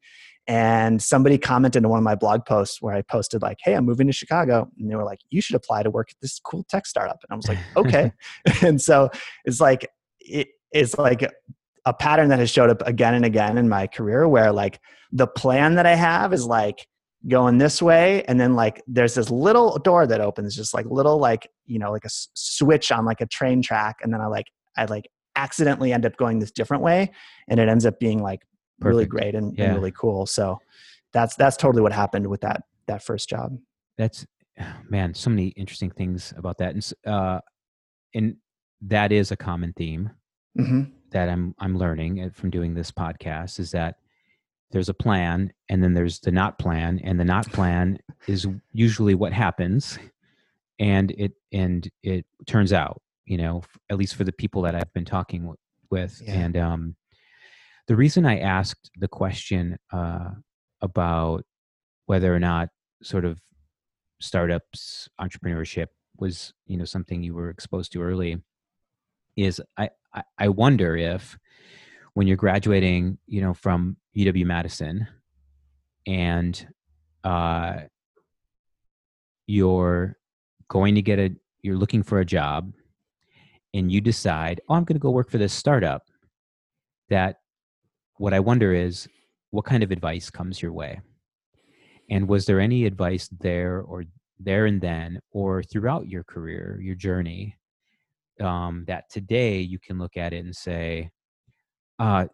and 0.49 1.00
somebody 1.00 1.38
commented 1.38 1.85
on 1.85 1.91
one 1.91 1.99
of 1.99 2.05
my 2.05 2.17
blog 2.17 2.45
posts 2.45 2.83
where 2.83 2.95
I 2.95 3.02
posted 3.02 3.43
like, 3.43 3.59
"Hey, 3.62 3.75
I'm 3.75 3.85
moving 3.85 4.07
to 4.09 4.12
Chicago," 4.12 4.69
and 4.79 4.91
they 4.91 4.97
were 4.97 5.05
like, 5.05 5.21
"You 5.31 5.41
should 5.41 5.55
apply 5.55 5.85
to 5.85 5.91
work 5.91 6.11
at 6.11 6.17
this 6.21 6.41
cool 6.41 6.64
tech 6.69 6.87
startup." 6.87 7.19
And 7.23 7.33
I 7.33 7.37
was 7.37 7.49
like, 7.49 7.59
"Okay." 7.76 8.12
and 8.62 8.81
so 8.81 9.11
it's 9.45 9.61
like 9.61 9.88
it, 10.21 10.49
it's 10.73 10.99
like 10.99 11.23
a 11.85 11.93
pattern 11.93 12.29
that 12.29 12.38
has 12.38 12.50
showed 12.50 12.71
up 12.71 12.83
again 12.87 13.14
and 13.14 13.25
again 13.25 13.57
in 13.57 13.69
my 13.69 13.87
career 13.87 14.26
where 14.26 14.52
like 14.52 14.81
the 15.12 15.26
plan 15.26 15.76
that 15.76 15.87
I 15.87 15.95
have 15.95 16.33
is 16.33 16.47
like 16.47 16.87
going 17.29 17.59
this 17.59 17.81
way 17.81 18.25
and 18.25 18.41
then 18.41 18.55
like 18.55 18.83
there's 18.88 19.14
this 19.14 19.31
little 19.31 19.79
door 19.79 20.09
that 20.09 20.21
opens 20.21 20.57
just 20.57 20.75
like 20.75 20.87
little 20.87 21.19
like 21.19 21.49
you 21.67 21.79
know 21.79 21.93
like 21.93 22.05
a 22.05 22.07
s- 22.07 22.29
switch 22.35 22.91
on 22.91 23.05
like 23.05 23.21
a 23.21 23.26
train 23.26 23.62
track 23.62 23.97
and 24.02 24.12
then 24.12 24.21
I 24.21 24.26
like 24.26 24.47
I 24.76 24.85
like 24.87 25.09
accidentally 25.37 25.93
end 25.93 26.05
up 26.07 26.17
going 26.17 26.38
this 26.38 26.50
different 26.50 26.83
way 26.83 27.11
and 27.49 27.59
it 27.59 27.69
ends 27.69 27.87
up 27.87 27.99
being 27.99 28.23
like 28.23 28.43
really 28.81 29.07
great 29.07 29.35
and, 29.35 29.57
Yeah. 29.57 29.67
and 29.67 29.75
really 29.76 29.93
cool 29.93 30.26
so 30.26 30.59
that's 31.12 31.37
that's 31.37 31.57
totally 31.57 31.83
what 31.83 31.93
happened 31.93 32.26
with 32.26 32.41
that 32.43 32.62
that 32.87 33.02
first 33.02 33.29
job. 33.29 33.57
That's 33.99 34.26
man 34.88 35.14
so 35.14 35.31
many 35.31 35.49
interesting 35.49 35.91
things 35.91 36.33
about 36.37 36.59
that 36.59 36.75
and 36.75 36.93
uh 37.07 37.41
and 38.14 38.37
that 38.83 39.12
is 39.12 39.31
a 39.31 39.37
common 39.37 39.73
theme 39.75 40.11
hmm 40.57 40.83
that 41.11 41.29
I'm 41.29 41.55
I'm 41.59 41.76
learning 41.76 42.23
uh, 42.23 42.31
from 42.33 42.49
doing 42.49 42.73
this 42.75 42.91
podcast 42.91 43.59
is 43.61 43.71
that 43.73 43.97
there's 44.71 44.88
a 44.88 44.95
plan 44.95 45.52
and 45.69 45.85
then 45.85 45.93
there's 45.93 46.19
the 46.21 46.33
not 46.33 46.59
plan 46.59 46.99
and 47.05 47.21
the 47.21 47.25
not 47.25 47.47
plan 47.52 47.99
is 48.26 48.47
usually 48.73 49.14
what 49.14 49.33
happens 49.35 49.99
and 50.79 51.11
it 51.12 51.33
and 51.52 51.91
it 52.02 52.25
turns 52.47 52.73
out 52.73 53.01
you 53.26 53.37
know, 53.37 53.59
f- 53.59 53.79
at 53.91 53.99
least 53.99 54.14
for 54.14 54.25
the 54.25 54.33
people 54.33 54.62
that 54.62 54.75
I've 54.75 54.93
been 54.93 55.05
talking 55.05 55.43
w- 55.43 55.57
with. 55.91 56.21
Yeah. 56.25 56.35
And 56.35 56.57
um, 56.57 56.97
the 57.87 57.97
reason 57.97 58.26
I 58.26 58.38
asked 58.38 58.91
the 58.97 59.09
question 59.09 59.79
uh, 59.93 60.31
about 60.81 61.45
whether 62.07 62.35
or 62.35 62.38
not 62.38 62.69
sort 63.02 63.25
of 63.25 63.41
startups 64.21 65.09
entrepreneurship 65.21 65.88
was 66.17 66.52
you 66.67 66.76
know 66.76 66.85
something 66.85 67.23
you 67.23 67.35
were 67.35 67.50
exposed 67.50 67.93
to 67.93 68.02
early 68.02 68.41
is 69.37 69.61
I, 69.76 69.91
I 70.14 70.23
I 70.38 70.49
wonder 70.49 70.97
if 70.97 71.37
when 72.14 72.26
you're 72.26 72.37
graduating 72.37 73.19
you 73.26 73.41
know 73.41 73.55
from 73.55 73.97
UW 74.17 74.45
Madison 74.45 75.09
and 76.07 76.67
uh, 77.25 77.81
you're 79.47 80.17
going 80.69 80.95
to 80.95 81.02
get 81.02 81.19
a 81.19 81.35
you're 81.62 81.76
looking 81.76 82.02
for 82.02 82.21
a 82.21 82.25
job 82.25 82.73
and 83.75 83.91
you 83.91 84.00
decide 84.00 84.61
oh 84.69 84.75
i'm 84.75 84.85
going 84.85 84.97
to 84.97 85.00
go 85.00 85.11
work 85.11 85.31
for 85.31 85.38
this 85.38 85.52
startup 85.52 86.02
that 87.09 87.37
what 88.17 88.35
i 88.35 88.41
wonder 88.41 88.73
is 88.73 89.09
what 89.50 89.64
kind 89.64 89.83
of 89.83 89.91
advice 89.91 90.31
comes 90.31 90.61
your 90.62 90.73
way 90.73 91.00
and 92.11 92.29
was 92.29 92.47
there 92.47 92.61
any 92.61 92.85
advice 92.85 93.29
there 93.41 93.81
or 93.83 94.05
there 94.38 94.67
and 94.67 94.81
then 94.81 95.21
or 95.31 95.62
throughout 95.62 96.09
your 96.09 96.25
career 96.25 96.79
your 96.83 96.95
journey 96.95 97.57
um, 98.41 98.85
that 98.88 99.05
today 99.11 99.61
you 99.61 99.79
can 99.79 99.99
look 99.99 100.17
at 100.17 100.33
it 100.33 100.45
and 100.45 100.57
say 100.57 101.11
uh, 101.99 102.26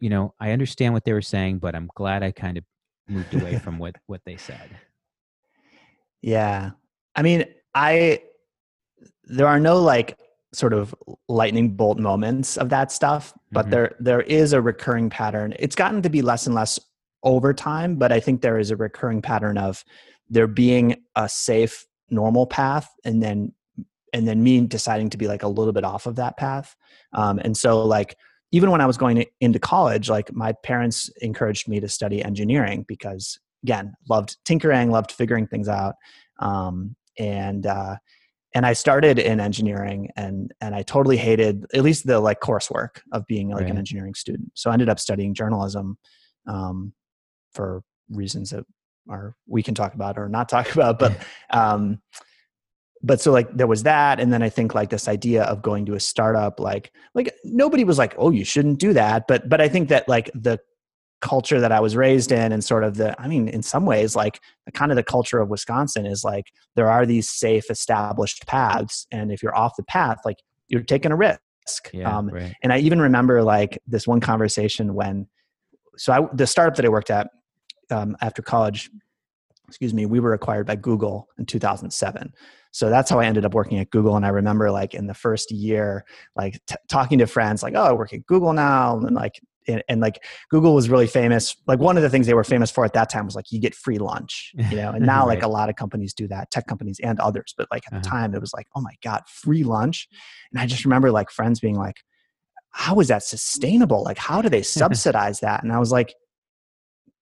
you 0.00 0.10
know 0.10 0.34
i 0.40 0.50
understand 0.50 0.92
what 0.92 1.04
they 1.04 1.12
were 1.12 1.22
saying 1.22 1.58
but 1.58 1.74
i'm 1.74 1.88
glad 1.94 2.22
i 2.22 2.30
kind 2.30 2.58
of 2.58 2.64
moved 3.08 3.34
away 3.34 3.58
from 3.64 3.78
what 3.78 3.94
what 4.06 4.20
they 4.26 4.36
said 4.36 4.70
Yeah. 6.24 6.70
I 7.14 7.20
mean, 7.20 7.44
I 7.74 8.22
there 9.24 9.46
are 9.46 9.60
no 9.60 9.76
like 9.76 10.18
sort 10.54 10.72
of 10.72 10.94
lightning 11.28 11.76
bolt 11.76 11.98
moments 11.98 12.56
of 12.56 12.68
that 12.70 12.92
stuff, 12.92 13.34
but 13.52 13.66
Mhm. 13.66 13.70
there 13.70 13.96
there 14.00 14.20
is 14.22 14.52
a 14.52 14.62
recurring 14.62 15.10
pattern. 15.10 15.54
It's 15.58 15.76
gotten 15.76 16.02
to 16.02 16.10
be 16.10 16.22
less 16.22 16.46
and 16.46 16.54
less 16.54 16.78
over 17.22 17.52
time, 17.52 17.96
but 17.96 18.12
I 18.12 18.20
think 18.20 18.40
there 18.40 18.58
is 18.58 18.70
a 18.70 18.76
recurring 18.76 19.22
pattern 19.22 19.58
of 19.58 19.84
there 20.28 20.46
being 20.46 20.96
a 21.16 21.28
safe 21.28 21.86
normal 22.10 22.46
path 22.46 22.88
and 23.04 23.22
then 23.22 23.52
and 24.12 24.28
then 24.28 24.42
me 24.44 24.60
deciding 24.60 25.10
to 25.10 25.18
be 25.18 25.26
like 25.26 25.42
a 25.42 25.48
little 25.48 25.72
bit 25.72 25.84
off 25.84 26.06
of 26.06 26.14
that 26.16 26.36
path. 26.36 26.76
Um, 27.14 27.40
and 27.40 27.56
so 27.56 27.84
like 27.84 28.16
even 28.52 28.70
when 28.70 28.80
I 28.80 28.86
was 28.86 28.96
going 28.96 29.24
into 29.40 29.58
college, 29.58 30.08
like 30.08 30.32
my 30.32 30.52
parents 30.52 31.10
encouraged 31.20 31.66
me 31.66 31.80
to 31.80 31.88
study 31.88 32.22
engineering 32.22 32.84
because 32.86 33.40
again, 33.64 33.94
loved 34.08 34.36
tinkering, 34.44 34.92
loved 34.92 35.10
figuring 35.10 35.48
things 35.48 35.68
out. 35.68 35.96
Um, 36.38 36.94
and 37.18 37.66
uh, 37.66 37.96
and 38.54 38.64
I 38.64 38.72
started 38.72 39.18
in 39.18 39.40
engineering 39.40 40.10
and 40.16 40.52
and 40.60 40.74
I 40.74 40.82
totally 40.82 41.16
hated 41.16 41.66
at 41.74 41.82
least 41.82 42.06
the 42.06 42.20
like 42.20 42.40
coursework 42.40 43.00
of 43.12 43.26
being 43.26 43.50
like 43.50 43.68
an 43.68 43.76
engineering 43.76 44.14
student. 44.14 44.52
So 44.54 44.70
I 44.70 44.74
ended 44.74 44.88
up 44.88 45.00
studying 45.00 45.34
journalism 45.34 45.98
um, 46.46 46.92
for 47.52 47.82
reasons 48.10 48.50
that 48.50 48.64
are 49.10 49.34
we 49.46 49.62
can 49.62 49.74
talk 49.74 49.94
about 49.94 50.18
or 50.18 50.28
not 50.28 50.48
talk 50.48 50.72
about, 50.74 50.98
but 50.98 51.16
um, 51.50 52.00
but 53.02 53.20
so 53.20 53.32
like 53.32 53.54
there 53.54 53.66
was 53.66 53.82
that. 53.82 54.20
And 54.20 54.32
then 54.32 54.42
i 54.42 54.48
think 54.48 54.74
like 54.74 54.90
this 54.90 55.08
idea 55.08 55.42
of 55.44 55.60
going 55.60 55.84
to 55.86 55.94
a 55.94 56.00
startup 56.00 56.60
like 56.60 56.92
like 57.14 57.34
nobody 57.44 57.84
was 57.84 57.98
like 57.98 58.14
oh 58.18 58.30
you 58.30 58.44
shouldn't 58.44 58.78
do 58.78 58.92
that. 58.92 59.26
But 59.26 59.48
but 59.48 59.60
i 59.60 59.68
think 59.68 59.88
that 59.88 60.08
like 60.08 60.30
the 60.32 60.60
culture 61.24 61.60
that 61.60 61.72
i 61.72 61.80
was 61.80 61.96
raised 61.96 62.30
in 62.30 62.52
and 62.52 62.62
sort 62.62 62.84
of 62.84 62.96
the 62.96 63.20
i 63.20 63.26
mean 63.26 63.48
in 63.48 63.62
some 63.62 63.86
ways 63.86 64.14
like 64.14 64.40
kind 64.74 64.92
of 64.92 64.96
the 64.96 65.02
culture 65.02 65.40
of 65.40 65.48
wisconsin 65.48 66.06
is 66.06 66.22
like 66.24 66.52
there 66.76 66.90
are 66.90 67.06
these 67.06 67.28
safe 67.28 67.70
established 67.70 68.46
paths 68.46 69.06
and 69.10 69.32
if 69.32 69.42
you're 69.42 69.56
off 69.56 69.72
the 69.76 69.84
path 69.84 70.18
like 70.24 70.36
you're 70.68 70.82
taking 70.82 71.12
a 71.12 71.16
risk 71.16 71.90
yeah 71.92 72.16
um, 72.16 72.28
right 72.28 72.54
and 72.62 72.72
I 72.72 72.78
even 72.78 73.00
remember 73.00 73.42
like 73.42 73.78
this 73.86 74.06
one 74.06 74.20
conversation 74.20 74.94
when, 74.94 75.28
so 75.96 76.12
I, 76.12 76.34
the 76.34 76.46
startup 76.46 76.76
that 76.76 76.84
I 76.86 76.88
worked 76.88 77.10
at 77.10 77.28
um, 77.90 78.16
after 78.22 78.40
college, 78.40 78.90
excuse 79.68 79.94
me, 79.94 80.06
we 80.06 80.18
were 80.18 80.32
acquired 80.32 80.66
by 80.66 80.76
Google 80.76 81.28
in 81.38 81.46
2007. 81.46 82.32
So 82.72 82.88
that's 82.88 83.10
how 83.10 83.20
I 83.20 83.26
ended 83.26 83.44
up 83.44 83.54
working 83.54 83.78
at 83.78 83.90
Google. 83.90 84.16
And 84.16 84.26
I 84.26 84.30
remember 84.30 84.70
like 84.70 84.94
in 84.94 85.06
the 85.06 85.14
first 85.14 85.52
year, 85.52 86.04
like 86.34 86.58
t- 86.66 86.74
talking 86.88 87.18
to 87.18 87.26
friends, 87.26 87.62
like, 87.62 87.74
oh, 87.76 87.84
I 87.84 87.92
work 87.92 88.12
at 88.12 88.26
Google 88.26 88.54
now. 88.54 88.96
And 88.98 89.14
like, 89.14 89.40
and, 89.66 89.82
and 89.88 90.00
like 90.00 90.22
Google 90.50 90.74
was 90.74 90.88
really 90.88 91.06
famous. 91.06 91.56
Like 91.66 91.78
one 91.78 91.96
of 91.96 92.02
the 92.02 92.10
things 92.10 92.26
they 92.26 92.34
were 92.34 92.44
famous 92.44 92.70
for 92.70 92.84
at 92.84 92.92
that 92.94 93.10
time 93.10 93.24
was 93.24 93.34
like 93.34 93.50
you 93.50 93.60
get 93.60 93.74
free 93.74 93.98
lunch, 93.98 94.54
you 94.68 94.76
know. 94.76 94.90
And 94.90 95.04
now 95.06 95.26
like 95.26 95.42
a 95.42 95.48
lot 95.48 95.68
of 95.68 95.76
companies 95.76 96.14
do 96.14 96.28
that, 96.28 96.50
tech 96.50 96.66
companies 96.66 97.00
and 97.02 97.18
others. 97.20 97.54
But 97.56 97.68
like 97.70 97.84
at 97.86 97.92
the 97.92 98.00
Uh-huh. 98.00 98.10
time, 98.10 98.34
it 98.34 98.40
was 98.40 98.52
like, 98.52 98.66
oh 98.74 98.80
my 98.80 98.94
god, 99.02 99.22
free 99.28 99.64
lunch. 99.64 100.08
And 100.52 100.60
I 100.60 100.66
just 100.66 100.84
remember 100.84 101.10
like 101.10 101.30
friends 101.30 101.60
being 101.60 101.76
like, 101.76 101.96
how 102.70 102.98
is 103.00 103.08
that 103.08 103.22
sustainable? 103.22 104.02
Like, 104.02 104.18
how 104.18 104.42
do 104.42 104.48
they 104.48 104.62
subsidize 104.80 105.40
that? 105.40 105.62
And 105.62 105.72
I 105.72 105.78
was 105.78 105.92
like, 105.92 106.14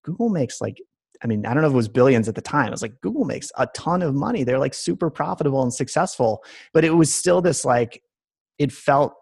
Google 0.05 0.29
makes 0.31 0.61
like, 0.61 0.79
I 1.23 1.27
mean, 1.29 1.47
I 1.47 1.55
don't 1.55 1.63
know 1.63 1.69
if 1.69 1.75
it 1.75 1.77
was 1.77 1.89
billions 1.89 2.29
at 2.29 2.35
the 2.35 2.41
time. 2.43 2.69
It 2.69 2.73
was 2.73 2.83
like 2.83 3.01
Google 3.01 3.25
makes 3.25 3.53
a 3.57 3.67
ton 3.77 4.03
of 4.03 4.15
money. 4.15 4.43
They're 4.43 4.59
like 4.59 4.75
super 4.75 5.11
profitable 5.11 5.63
and 5.63 5.73
successful, 5.73 6.43
but 6.73 6.85
it 6.85 6.91
was 6.91 7.15
still 7.15 7.41
this 7.41 7.65
like, 7.65 8.03
it 8.59 8.73
felt, 8.73 9.15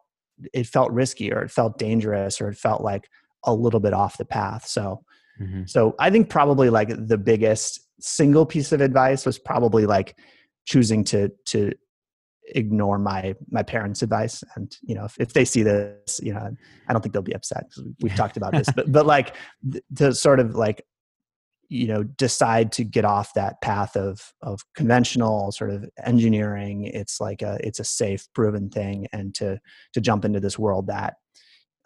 it 0.52 0.66
felt 0.66 0.90
risky 0.92 1.32
or 1.32 1.42
it 1.42 1.50
felt 1.50 1.78
dangerous 1.78 2.40
or 2.40 2.48
it 2.48 2.56
felt 2.56 2.82
like 2.82 3.08
a 3.44 3.54
little 3.54 3.80
bit 3.80 3.92
off 3.92 4.18
the 4.18 4.24
path. 4.24 4.66
So, 4.66 5.02
Mhm. 5.40 5.68
so 5.68 5.94
I 5.98 6.10
think 6.10 6.28
probably 6.28 6.68
like 6.70 6.88
the 6.90 7.18
biggest 7.18 7.80
single 8.00 8.44
piece 8.46 8.72
of 8.72 8.80
advice 8.80 9.24
was 9.26 9.38
probably 9.38 9.86
like 9.86 10.16
choosing 10.66 11.04
to 11.04 11.30
to 11.46 11.72
ignore 12.54 12.98
my 12.98 13.34
my 13.50 13.62
parents' 13.62 14.02
advice. 14.02 14.42
And 14.56 14.74
you 14.82 14.94
know, 14.94 15.04
if, 15.04 15.16
if 15.18 15.32
they 15.32 15.44
see 15.44 15.62
this, 15.62 16.20
you 16.22 16.34
know, 16.34 16.50
I 16.88 16.92
don't 16.92 17.00
think 17.00 17.12
they'll 17.12 17.22
be 17.22 17.34
upset 17.34 17.68
because 17.68 17.84
we've 18.02 18.14
talked 18.16 18.36
about 18.36 18.52
this. 18.52 18.68
But 18.74 18.90
but 18.92 19.06
like 19.06 19.34
th- 19.70 19.84
to 19.96 20.14
sort 20.14 20.40
of 20.40 20.54
like 20.54 20.84
you 21.70 21.86
know 21.86 22.02
decide 22.02 22.72
to 22.72 22.84
get 22.84 23.04
off 23.04 23.32
that 23.34 23.60
path 23.62 23.96
of 23.96 24.32
of 24.42 24.60
conventional 24.74 25.52
sort 25.52 25.70
of 25.70 25.88
engineering 26.04 26.84
it's 26.84 27.20
like 27.20 27.40
a 27.42 27.56
it's 27.66 27.78
a 27.78 27.84
safe 27.84 28.26
proven 28.34 28.68
thing 28.68 29.06
and 29.12 29.34
to 29.34 29.58
to 29.94 30.00
jump 30.00 30.24
into 30.24 30.40
this 30.40 30.58
world 30.58 30.88
that 30.88 31.14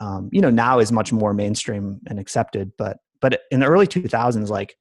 um, 0.00 0.28
you 0.32 0.40
know 0.40 0.50
now 0.50 0.78
is 0.80 0.90
much 0.90 1.12
more 1.12 1.34
mainstream 1.34 2.00
and 2.08 2.18
accepted 2.18 2.72
but 2.78 2.96
but 3.20 3.42
in 3.50 3.60
the 3.60 3.66
early 3.66 3.86
2000s 3.86 4.48
like 4.48 4.74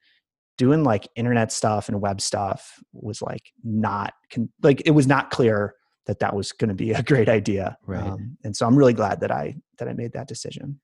doing 0.58 0.84
like 0.84 1.08
internet 1.16 1.52
stuff 1.52 1.90
and 1.90 2.00
web 2.02 2.22
stuff 2.22 2.80
was 2.94 3.22
like 3.22 3.52
not 3.64 4.14
con- 4.32 4.50
like 4.62 4.82
it 4.86 4.92
was 4.92 5.06
not 5.06 5.30
clear 5.30 5.76
that 6.06 6.20
that 6.20 6.36
was 6.36 6.52
going 6.54 6.70
to 6.70 6.76
be 6.76 6.92
a 6.92 7.04
great 7.12 7.28
idea 7.30 7.78
Right. 7.86 8.04
um, 8.04 8.38
and 8.46 8.56
so 8.56 8.66
i'm 8.66 8.76
really 8.76 8.94
glad 8.94 9.20
that 9.20 9.32
i 9.32 9.56
that 9.80 9.88
i 9.90 9.94
made 9.94 10.14
that 10.14 10.28
decision 10.30 10.80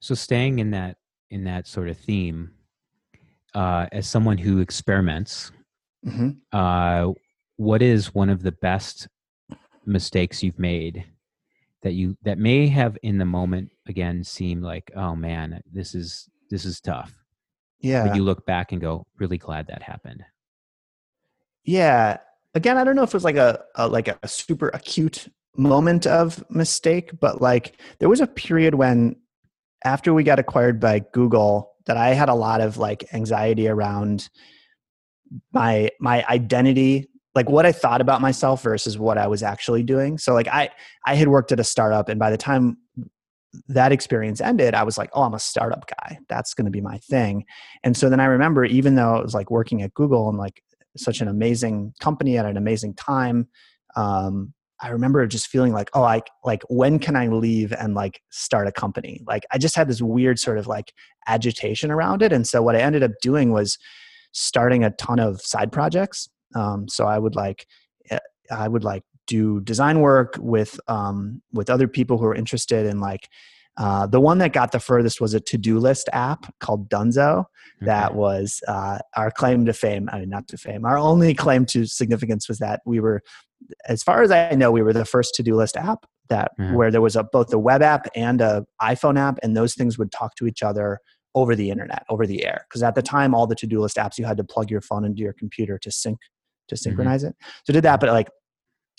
So 0.00 0.14
staying 0.14 0.60
in 0.60 0.70
that 0.70 0.96
in 1.30 1.44
that 1.44 1.66
sort 1.68 1.88
of 1.88 1.96
theme, 1.96 2.50
uh, 3.54 3.86
as 3.92 4.06
someone 4.06 4.38
who 4.38 4.60
experiments, 4.60 5.52
mm-hmm. 6.06 6.30
uh, 6.52 7.12
what 7.56 7.82
is 7.82 8.14
one 8.14 8.30
of 8.30 8.42
the 8.42 8.52
best 8.52 9.08
mistakes 9.86 10.42
you've 10.42 10.58
made 10.58 11.04
that 11.82 11.92
you 11.92 12.16
that 12.22 12.38
may 12.38 12.68
have 12.68 12.98
in 13.02 13.16
the 13.16 13.24
moment 13.24 13.70
again 13.88 14.22
seem 14.22 14.60
like 14.60 14.90
oh 14.94 15.16
man 15.16 15.58
this 15.72 15.94
is 15.94 16.28
this 16.50 16.66
is 16.66 16.78
tough 16.80 17.12
yeah 17.80 18.06
but 18.06 18.14
you 18.14 18.22
look 18.22 18.44
back 18.44 18.72
and 18.72 18.82
go 18.82 19.06
really 19.18 19.38
glad 19.38 19.66
that 19.66 19.82
happened 19.82 20.22
Yeah. 21.64 22.18
Again, 22.54 22.76
I 22.76 22.84
don't 22.84 22.96
know 22.96 23.02
if 23.02 23.10
it 23.10 23.14
was 23.14 23.24
like 23.24 23.36
a, 23.36 23.62
a 23.76 23.86
like 23.86 24.08
a 24.08 24.26
super 24.26 24.68
acute 24.68 25.28
moment 25.56 26.06
of 26.06 26.42
mistake, 26.50 27.12
but 27.20 27.40
like 27.40 27.80
there 27.98 28.08
was 28.08 28.20
a 28.20 28.26
period 28.26 28.74
when 28.74 29.16
after 29.84 30.12
we 30.12 30.24
got 30.24 30.38
acquired 30.38 30.80
by 30.80 31.00
Google 31.12 31.69
that 31.90 31.96
I 31.96 32.14
had 32.14 32.28
a 32.28 32.34
lot 32.34 32.60
of 32.60 32.76
like 32.76 33.04
anxiety 33.12 33.66
around 33.66 34.30
my 35.52 35.90
my 35.98 36.24
identity, 36.28 37.08
like 37.34 37.48
what 37.48 37.66
I 37.66 37.72
thought 37.72 38.00
about 38.00 38.20
myself 38.20 38.62
versus 38.62 38.96
what 38.96 39.18
I 39.18 39.26
was 39.26 39.42
actually 39.42 39.82
doing. 39.82 40.16
So 40.16 40.32
like 40.32 40.46
I 40.46 40.70
I 41.04 41.16
had 41.16 41.26
worked 41.26 41.50
at 41.50 41.58
a 41.58 41.64
startup 41.64 42.08
and 42.08 42.20
by 42.20 42.30
the 42.30 42.36
time 42.36 42.76
that 43.66 43.90
experience 43.90 44.40
ended, 44.40 44.72
I 44.72 44.84
was 44.84 44.96
like, 44.96 45.10
oh, 45.14 45.22
I'm 45.22 45.34
a 45.34 45.40
startup 45.40 45.84
guy. 45.88 46.20
That's 46.28 46.54
going 46.54 46.66
to 46.66 46.70
be 46.70 46.80
my 46.80 46.98
thing. 46.98 47.44
And 47.82 47.96
so 47.96 48.08
then 48.08 48.20
I 48.20 48.26
remember, 48.26 48.64
even 48.64 48.94
though 48.94 49.16
it 49.16 49.24
was 49.24 49.34
like 49.34 49.50
working 49.50 49.82
at 49.82 49.92
Google 49.94 50.28
and 50.28 50.38
like 50.38 50.62
such 50.96 51.20
an 51.20 51.26
amazing 51.26 51.92
company 51.98 52.38
at 52.38 52.46
an 52.46 52.56
amazing 52.56 52.94
time, 52.94 53.48
um, 53.96 54.54
I 54.82 54.88
remember 54.88 55.26
just 55.26 55.48
feeling 55.48 55.72
like, 55.72 55.90
oh, 55.94 56.02
I 56.02 56.22
like 56.44 56.62
when 56.68 56.98
can 56.98 57.16
I 57.16 57.28
leave 57.28 57.72
and 57.72 57.94
like 57.94 58.22
start 58.30 58.66
a 58.66 58.72
company? 58.72 59.20
Like 59.26 59.44
I 59.52 59.58
just 59.58 59.76
had 59.76 59.88
this 59.88 60.00
weird 60.02 60.38
sort 60.38 60.58
of 60.58 60.66
like 60.66 60.92
agitation 61.26 61.90
around 61.90 62.22
it. 62.22 62.32
And 62.32 62.46
so 62.46 62.62
what 62.62 62.76
I 62.76 62.80
ended 62.80 63.02
up 63.02 63.12
doing 63.22 63.52
was 63.52 63.78
starting 64.32 64.84
a 64.84 64.90
ton 64.92 65.18
of 65.18 65.40
side 65.42 65.70
projects. 65.72 66.28
Um, 66.54 66.88
so 66.88 67.06
I 67.06 67.18
would 67.18 67.34
like, 67.36 67.66
eh, 68.10 68.18
I 68.50 68.68
would 68.68 68.84
like 68.84 69.02
do 69.26 69.60
design 69.60 70.00
work 70.00 70.34
with 70.38 70.80
um, 70.88 71.42
with 71.52 71.70
other 71.70 71.86
people 71.88 72.18
who 72.18 72.24
are 72.26 72.34
interested 72.34 72.86
in 72.86 73.00
like 73.00 73.28
Uh, 73.76 74.06
the 74.06 74.20
one 74.20 74.38
that 74.38 74.52
got 74.52 74.72
the 74.72 74.80
furthest 74.80 75.20
was 75.20 75.32
a 75.32 75.40
to-do 75.40 75.78
list 75.78 76.08
app 76.12 76.52
called 76.58 76.90
Dunzo. 76.90 77.44
That 77.82 78.10
Okay. 78.10 78.18
was 78.18 78.60
uh, 78.68 78.98
our 79.16 79.30
claim 79.30 79.64
to 79.66 79.72
fame. 79.72 80.10
I 80.12 80.18
mean, 80.18 80.28
not 80.28 80.48
to 80.48 80.58
fame. 80.58 80.84
Our 80.84 80.98
only 80.98 81.34
claim 81.34 81.64
to 81.66 81.86
significance 81.86 82.48
was 82.48 82.58
that 82.58 82.80
we 82.84 83.00
were, 83.00 83.22
as 83.86 84.02
far 84.02 84.22
as 84.22 84.30
I 84.30 84.52
know, 84.52 84.70
we 84.70 84.82
were 84.82 84.92
the 84.92 85.04
first 85.04 85.34
to-do 85.34 85.54
list 85.54 85.76
app 85.76 86.06
that 86.28 86.52
Mhm. 86.58 86.74
where 86.74 86.90
there 86.90 87.00
was 87.00 87.16
a, 87.16 87.24
both 87.24 87.52
a 87.52 87.58
web 87.58 87.82
app 87.82 88.06
and 88.14 88.40
a 88.40 88.64
iPhone 88.80 89.18
app, 89.18 89.38
and 89.42 89.56
those 89.56 89.74
things 89.74 89.98
would 89.98 90.12
talk 90.12 90.34
to 90.36 90.46
each 90.46 90.62
other 90.62 91.00
over 91.34 91.54
the 91.54 91.70
internet, 91.70 92.04
over 92.08 92.26
the 92.26 92.44
air. 92.44 92.64
Because 92.68 92.82
at 92.82 92.94
the 92.94 93.02
time, 93.02 93.34
all 93.34 93.46
the 93.46 93.54
to-do 93.54 93.80
list 93.80 93.96
apps, 93.96 94.18
you 94.18 94.24
had 94.24 94.36
to 94.36 94.44
plug 94.44 94.70
your 94.70 94.80
phone 94.80 95.04
into 95.04 95.22
your 95.22 95.32
computer 95.32 95.78
to 95.78 95.90
sync 95.90 96.18
to 96.68 96.76
synchronize 96.76 97.24
it. 97.24 97.34
So 97.64 97.72
did 97.72 97.82
that, 97.82 97.98
but 97.98 98.10
like 98.10 98.30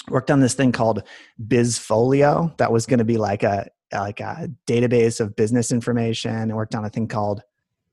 worked 0.09 0.29
on 0.29 0.41
this 0.41 0.53
thing 0.53 0.71
called 0.73 1.03
Bizfolio 1.41 2.55
that 2.57 2.71
was 2.71 2.85
going 2.85 2.99
to 2.99 3.05
be 3.05 3.17
like 3.17 3.43
a 3.43 3.67
like 3.93 4.19
a 4.19 4.49
database 4.67 5.19
of 5.19 5.35
business 5.35 5.71
information. 5.71 6.51
I 6.51 6.53
worked 6.55 6.75
on 6.75 6.85
a 6.85 6.89
thing 6.89 7.07
called 7.07 7.43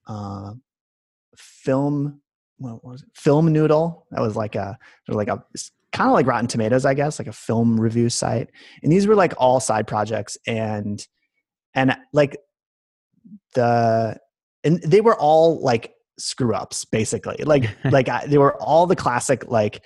uh, 0.06 0.52
Film. 1.36 2.20
What 2.58 2.84
was 2.84 3.02
it? 3.02 3.08
Film 3.14 3.52
Noodle. 3.52 4.06
That 4.10 4.20
was 4.20 4.34
like 4.36 4.54
a 4.56 4.78
was 5.06 5.16
like 5.16 5.28
a 5.28 5.42
kind 5.98 6.08
of 6.08 6.14
like 6.14 6.26
Rotten 6.26 6.46
Tomatoes, 6.46 6.84
I 6.84 6.94
guess, 6.94 7.18
like 7.18 7.28
a 7.28 7.32
film 7.32 7.80
review 7.80 8.08
site. 8.08 8.48
And 8.82 8.92
these 8.92 9.06
were 9.06 9.14
like 9.14 9.34
all 9.36 9.60
side 9.60 9.86
projects, 9.86 10.38
and 10.46 11.04
and 11.74 11.96
like 12.12 12.36
the 13.54 14.16
and 14.64 14.80
they 14.82 15.00
were 15.00 15.16
all 15.16 15.60
like 15.62 15.92
screw 16.18 16.54
ups 16.54 16.84
basically. 16.84 17.42
Like 17.44 17.68
like 17.84 18.08
I, 18.08 18.26
they 18.26 18.38
were 18.38 18.54
all 18.62 18.86
the 18.86 18.96
classic 18.96 19.48
like 19.50 19.84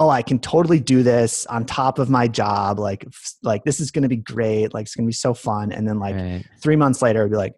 oh 0.00 0.08
i 0.10 0.22
can 0.22 0.40
totally 0.40 0.80
do 0.80 1.04
this 1.04 1.46
on 1.46 1.64
top 1.64 2.00
of 2.00 2.10
my 2.10 2.26
job 2.26 2.80
like 2.80 3.06
like 3.44 3.62
this 3.62 3.78
is 3.78 3.92
going 3.92 4.02
to 4.02 4.08
be 4.08 4.16
great 4.16 4.74
like 4.74 4.86
it's 4.86 4.96
going 4.96 5.06
to 5.06 5.08
be 5.08 5.12
so 5.12 5.32
fun. 5.34 5.70
And 5.72 5.86
then 5.88 5.98
like 6.00 6.16
Right. 6.16 6.44
three 6.60 6.74
months 6.76 7.00
later 7.00 7.24
i'd 7.24 7.30
be 7.30 7.36
like 7.36 7.54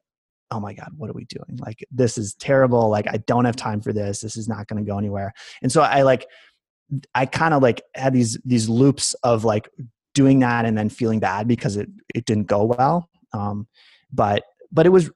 oh 0.51 0.61
my 0.61 0.75
god 0.75 0.91
what 0.97 1.09
are 1.11 1.15
we 1.15 1.25
doing? 1.25 1.59
Like 1.59 1.85
this 1.91 2.19
is 2.19 2.35
terrible. 2.35 2.89
Like 2.91 3.07
i 3.09 3.17
don't 3.27 3.47
have 3.47 3.57
time 3.57 3.81
for 3.81 3.93
this. 3.93 4.21
This 4.21 4.37
is 4.37 4.49
not 4.49 4.67
going 4.69 4.85
to 4.85 4.89
go 4.91 4.99
anywhere. 4.99 5.33
And 5.63 5.73
so 5.73 5.81
i 5.83 6.03
like 6.03 6.27
i 7.15 7.27
kind 7.27 7.55
of 7.55 7.63
like 7.63 7.83
had 7.95 8.13
these 8.13 8.39
these 8.45 8.69
loops 8.69 9.15
of 9.23 9.45
like 9.45 9.69
doing 10.15 10.41
that 10.41 10.65
and 10.65 10.79
then 10.79 10.89
feeling 10.89 11.21
bad 11.21 11.47
because 11.47 11.77
it 11.77 11.89
it 12.15 12.25
didn't 12.25 12.47
go 12.47 12.65
well. 12.65 13.09
Um 13.33 13.67
but 14.13 14.45
but 14.73 14.87
it 14.87 14.91
was 14.91 15.11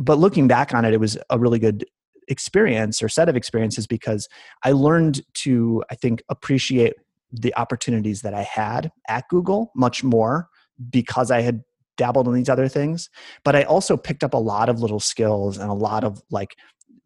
but 0.00 0.18
looking 0.18 0.48
back 0.48 0.74
on 0.74 0.84
it 0.84 0.92
it 0.92 1.00
was 1.00 1.16
a 1.30 1.38
really 1.38 1.58
good 1.58 1.84
experience 2.28 3.02
or 3.02 3.08
set 3.08 3.28
of 3.28 3.36
experiences 3.36 3.86
because 3.86 4.28
i 4.62 4.72
learned 4.72 5.22
to 5.32 5.82
i 5.90 5.94
think 5.94 6.22
appreciate 6.28 6.94
the 7.32 7.54
opportunities 7.56 8.22
that 8.22 8.34
i 8.34 8.42
had 8.42 8.90
at 9.08 9.24
google 9.30 9.70
much 9.74 10.04
more 10.04 10.48
because 10.90 11.30
i 11.30 11.40
had 11.40 11.62
dabbled 11.98 12.28
in 12.28 12.32
these 12.32 12.48
other 12.48 12.68
things. 12.68 13.10
But 13.44 13.56
i 13.56 13.64
also 13.64 13.96
picked 13.96 14.24
up 14.24 14.32
a 14.32 14.38
lot 14.38 14.70
of 14.70 14.80
little 14.80 15.00
skills 15.00 15.58
and 15.58 15.68
a 15.68 15.74
lot 15.74 16.04
of 16.04 16.22
like 16.30 16.56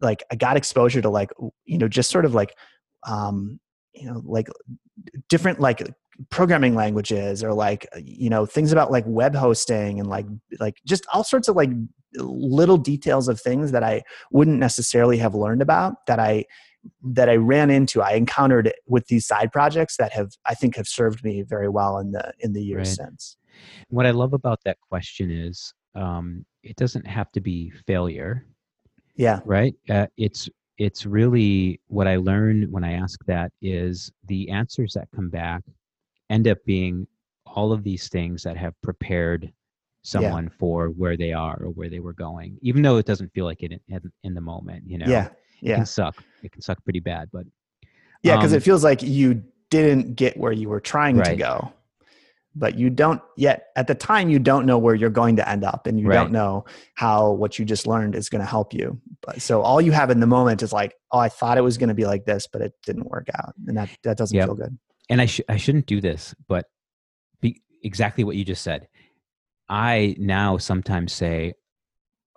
like 0.00 0.22
i 0.30 0.36
got 0.36 0.56
exposure 0.56 1.00
to 1.02 1.08
like 1.08 1.30
you 1.64 1.78
know 1.78 1.88
just 1.88 2.10
sort 2.10 2.24
of 2.24 2.34
like 2.34 2.54
um 3.06 3.58
you 3.94 4.06
know 4.06 4.22
like 4.24 4.48
different 5.28 5.60
like 5.60 5.88
programming 6.30 6.74
languages 6.74 7.42
or 7.42 7.52
like 7.52 7.86
you 7.96 8.30
know 8.30 8.46
things 8.46 8.72
about 8.72 8.90
like 8.90 9.04
web 9.06 9.34
hosting 9.34 9.98
and 9.98 10.08
like 10.08 10.26
like 10.60 10.80
just 10.86 11.06
all 11.12 11.24
sorts 11.24 11.48
of 11.48 11.56
like 11.56 11.70
little 12.16 12.76
details 12.76 13.28
of 13.28 13.40
things 13.40 13.72
that 13.72 13.82
i 13.82 14.02
wouldn't 14.30 14.58
necessarily 14.58 15.16
have 15.16 15.34
learned 15.34 15.62
about 15.62 15.94
that 16.06 16.18
i 16.18 16.44
that 17.02 17.28
i 17.28 17.36
ran 17.36 17.70
into 17.70 18.02
i 18.02 18.12
encountered 18.12 18.72
with 18.86 19.06
these 19.06 19.26
side 19.26 19.50
projects 19.50 19.96
that 19.96 20.12
have 20.12 20.32
i 20.44 20.54
think 20.54 20.76
have 20.76 20.88
served 20.88 21.24
me 21.24 21.42
very 21.42 21.68
well 21.68 21.98
in 21.98 22.12
the 22.12 22.32
in 22.40 22.52
the 22.52 22.62
years 22.62 22.88
Right. 22.88 23.06
since 23.06 23.36
What 23.88 24.06
I 24.06 24.10
love 24.10 24.32
about 24.32 24.60
that 24.64 24.78
question 24.80 25.30
is 25.30 25.74
um, 25.94 26.44
it 26.62 26.76
doesn't 26.76 27.06
have 27.06 27.30
to 27.32 27.40
be 27.40 27.70
failure, 27.86 28.46
yeah 29.16 29.40
right? 29.44 29.74
Uh, 29.90 30.06
it's 30.16 30.48
it's 30.78 31.06
really 31.06 31.80
what 31.86 32.08
I 32.08 32.16
learn 32.16 32.70
when 32.70 32.84
I 32.84 32.92
ask 32.94 33.18
that 33.26 33.52
is 33.60 34.10
the 34.26 34.48
answers 34.50 34.94
that 34.94 35.08
come 35.14 35.28
back 35.28 35.62
end 36.30 36.48
up 36.48 36.58
being 36.64 37.06
all 37.46 37.72
of 37.72 37.84
these 37.84 38.08
things 38.08 38.42
that 38.42 38.56
have 38.56 38.74
prepared 38.82 39.52
someone 40.02 40.48
for 40.58 40.88
where 40.88 41.16
they 41.16 41.32
are 41.32 41.62
or 41.62 41.68
where 41.68 41.88
they 41.88 42.00
were 42.00 42.14
going, 42.14 42.58
even 42.62 42.82
though 42.82 42.96
it 42.96 43.06
doesn't 43.06 43.32
feel 43.34 43.44
like 43.44 43.62
it 43.62 43.80
in, 43.88 44.12
in 44.24 44.34
the 44.34 44.40
moment. 44.40 44.82
You 44.86 44.98
know, 44.98 45.06
yeah 45.06 45.28
Yeah. 45.60 45.74
it 45.74 45.76
can 45.76 45.86
suck. 45.86 46.16
It 46.42 46.52
can 46.52 46.62
suck 46.62 46.82
pretty 46.84 47.00
bad, 47.00 47.28
but 47.32 47.44
yeah 48.22 48.36
because 48.36 48.52
um, 48.52 48.56
it 48.56 48.62
feels 48.62 48.84
like 48.84 49.02
you 49.02 49.42
didn't 49.70 50.16
get 50.16 50.36
where 50.36 50.52
you 50.52 50.68
were 50.68 50.80
trying 50.80 51.20
to 51.22 51.36
go 51.36 51.72
but 52.54 52.78
you 52.78 52.90
don't 52.90 53.20
yet 53.36 53.68
at 53.76 53.86
the 53.86 53.94
time 53.94 54.28
you 54.28 54.38
don't 54.38 54.66
know 54.66 54.78
where 54.78 54.94
you're 54.94 55.10
going 55.10 55.36
to 55.36 55.48
end 55.48 55.64
up 55.64 55.86
and 55.86 55.98
you 55.98 56.06
Right. 56.06 56.14
don't 56.16 56.32
know 56.32 56.64
how 56.94 57.30
what 57.30 57.58
you 57.58 57.64
just 57.64 57.86
learned 57.86 58.14
is 58.14 58.28
going 58.28 58.40
to 58.42 58.46
help 58.46 58.74
you 58.74 59.00
but 59.22 59.40
so 59.40 59.62
all 59.62 59.80
you 59.80 59.92
have 59.92 60.10
in 60.10 60.20
the 60.20 60.26
moment 60.26 60.62
is 60.62 60.72
like 60.72 60.94
oh 61.12 61.18
i 61.18 61.28
thought 61.28 61.56
it 61.58 61.62
was 61.62 61.78
going 61.78 61.88
to 61.88 61.94
be 61.94 62.04
like 62.06 62.24
this 62.24 62.46
but 62.46 62.60
it 62.60 62.74
didn't 62.84 63.08
work 63.10 63.28
out 63.38 63.54
and 63.66 63.76
that 63.76 63.88
that 64.02 64.16
doesn't 64.16 64.36
Yep. 64.36 64.46
feel 64.46 64.54
good 64.54 64.78
and 65.10 65.20
I, 65.20 65.26
sh- 65.26 65.40
I 65.48 65.56
shouldn't 65.58 65.86
do 65.86 66.00
this, 66.00 66.34
but 66.48 66.66
be 67.40 67.60
exactly 67.82 68.24
what 68.24 68.36
you 68.36 68.44
just 68.44 68.62
said. 68.62 68.88
I 69.68 70.14
now 70.18 70.56
sometimes 70.58 71.12
say, 71.12 71.54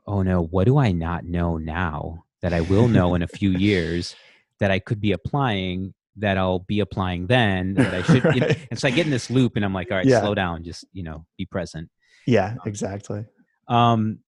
"Oh 0.06 0.24
no, 0.24 0.42
what 0.44 0.66
do 0.66 0.78
I 0.78 0.92
not 0.92 1.24
know 1.26 1.58
now 1.58 2.26
that 2.42 2.54
I 2.54 2.62
will 2.62 2.88
know 2.90 3.16
in 3.16 3.22
a 3.22 3.28
few 3.28 3.52
years 3.70 4.16
that 4.60 4.72
I 4.72 4.80
could 4.80 5.00
be 5.00 5.12
applying 5.14 5.94
that 6.18 6.38
I'll 6.38 6.60
be 6.60 6.80
applying 6.80 7.28
then 7.28 7.74
that 7.76 7.94
I 7.94 8.02
should." 8.02 8.24
you 8.34 8.42
know, 8.42 8.48
and 8.72 8.80
so 8.80 8.88
I 8.88 8.92
get 8.92 9.06
in 9.06 9.12
this 9.12 9.30
loop, 9.30 9.56
and 9.56 9.66
I'm 9.66 9.74
like, 9.74 9.92
"All 9.92 9.98
right, 9.98 10.06
Yeah. 10.06 10.22
slow 10.22 10.34
down, 10.36 10.64
just 10.64 10.86
you 10.94 11.04
know, 11.04 11.26
be 11.38 11.46
present." 11.46 11.90
yeah 12.28 12.56
exactly 12.66 13.24
Um, 13.68 14.20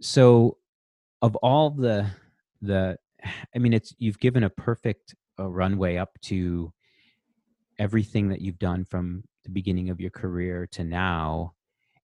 so 0.00 0.56
of 1.22 1.36
all 1.36 1.70
the 1.70 2.06
the, 2.62 2.96
I 3.54 3.58
mean, 3.58 3.72
it's 3.72 3.94
you've 3.98 4.18
given 4.20 4.44
a 4.44 4.50
perfect 4.50 5.14
uh, 5.38 5.48
runway 5.48 5.96
up 5.96 6.10
to 6.22 6.72
everything 7.78 8.28
that 8.28 8.40
you've 8.40 8.58
done 8.58 8.84
from 8.84 9.24
the 9.44 9.50
beginning 9.50 9.90
of 9.90 10.00
your 10.00 10.10
career 10.10 10.66
to 10.72 10.84
now, 10.84 11.54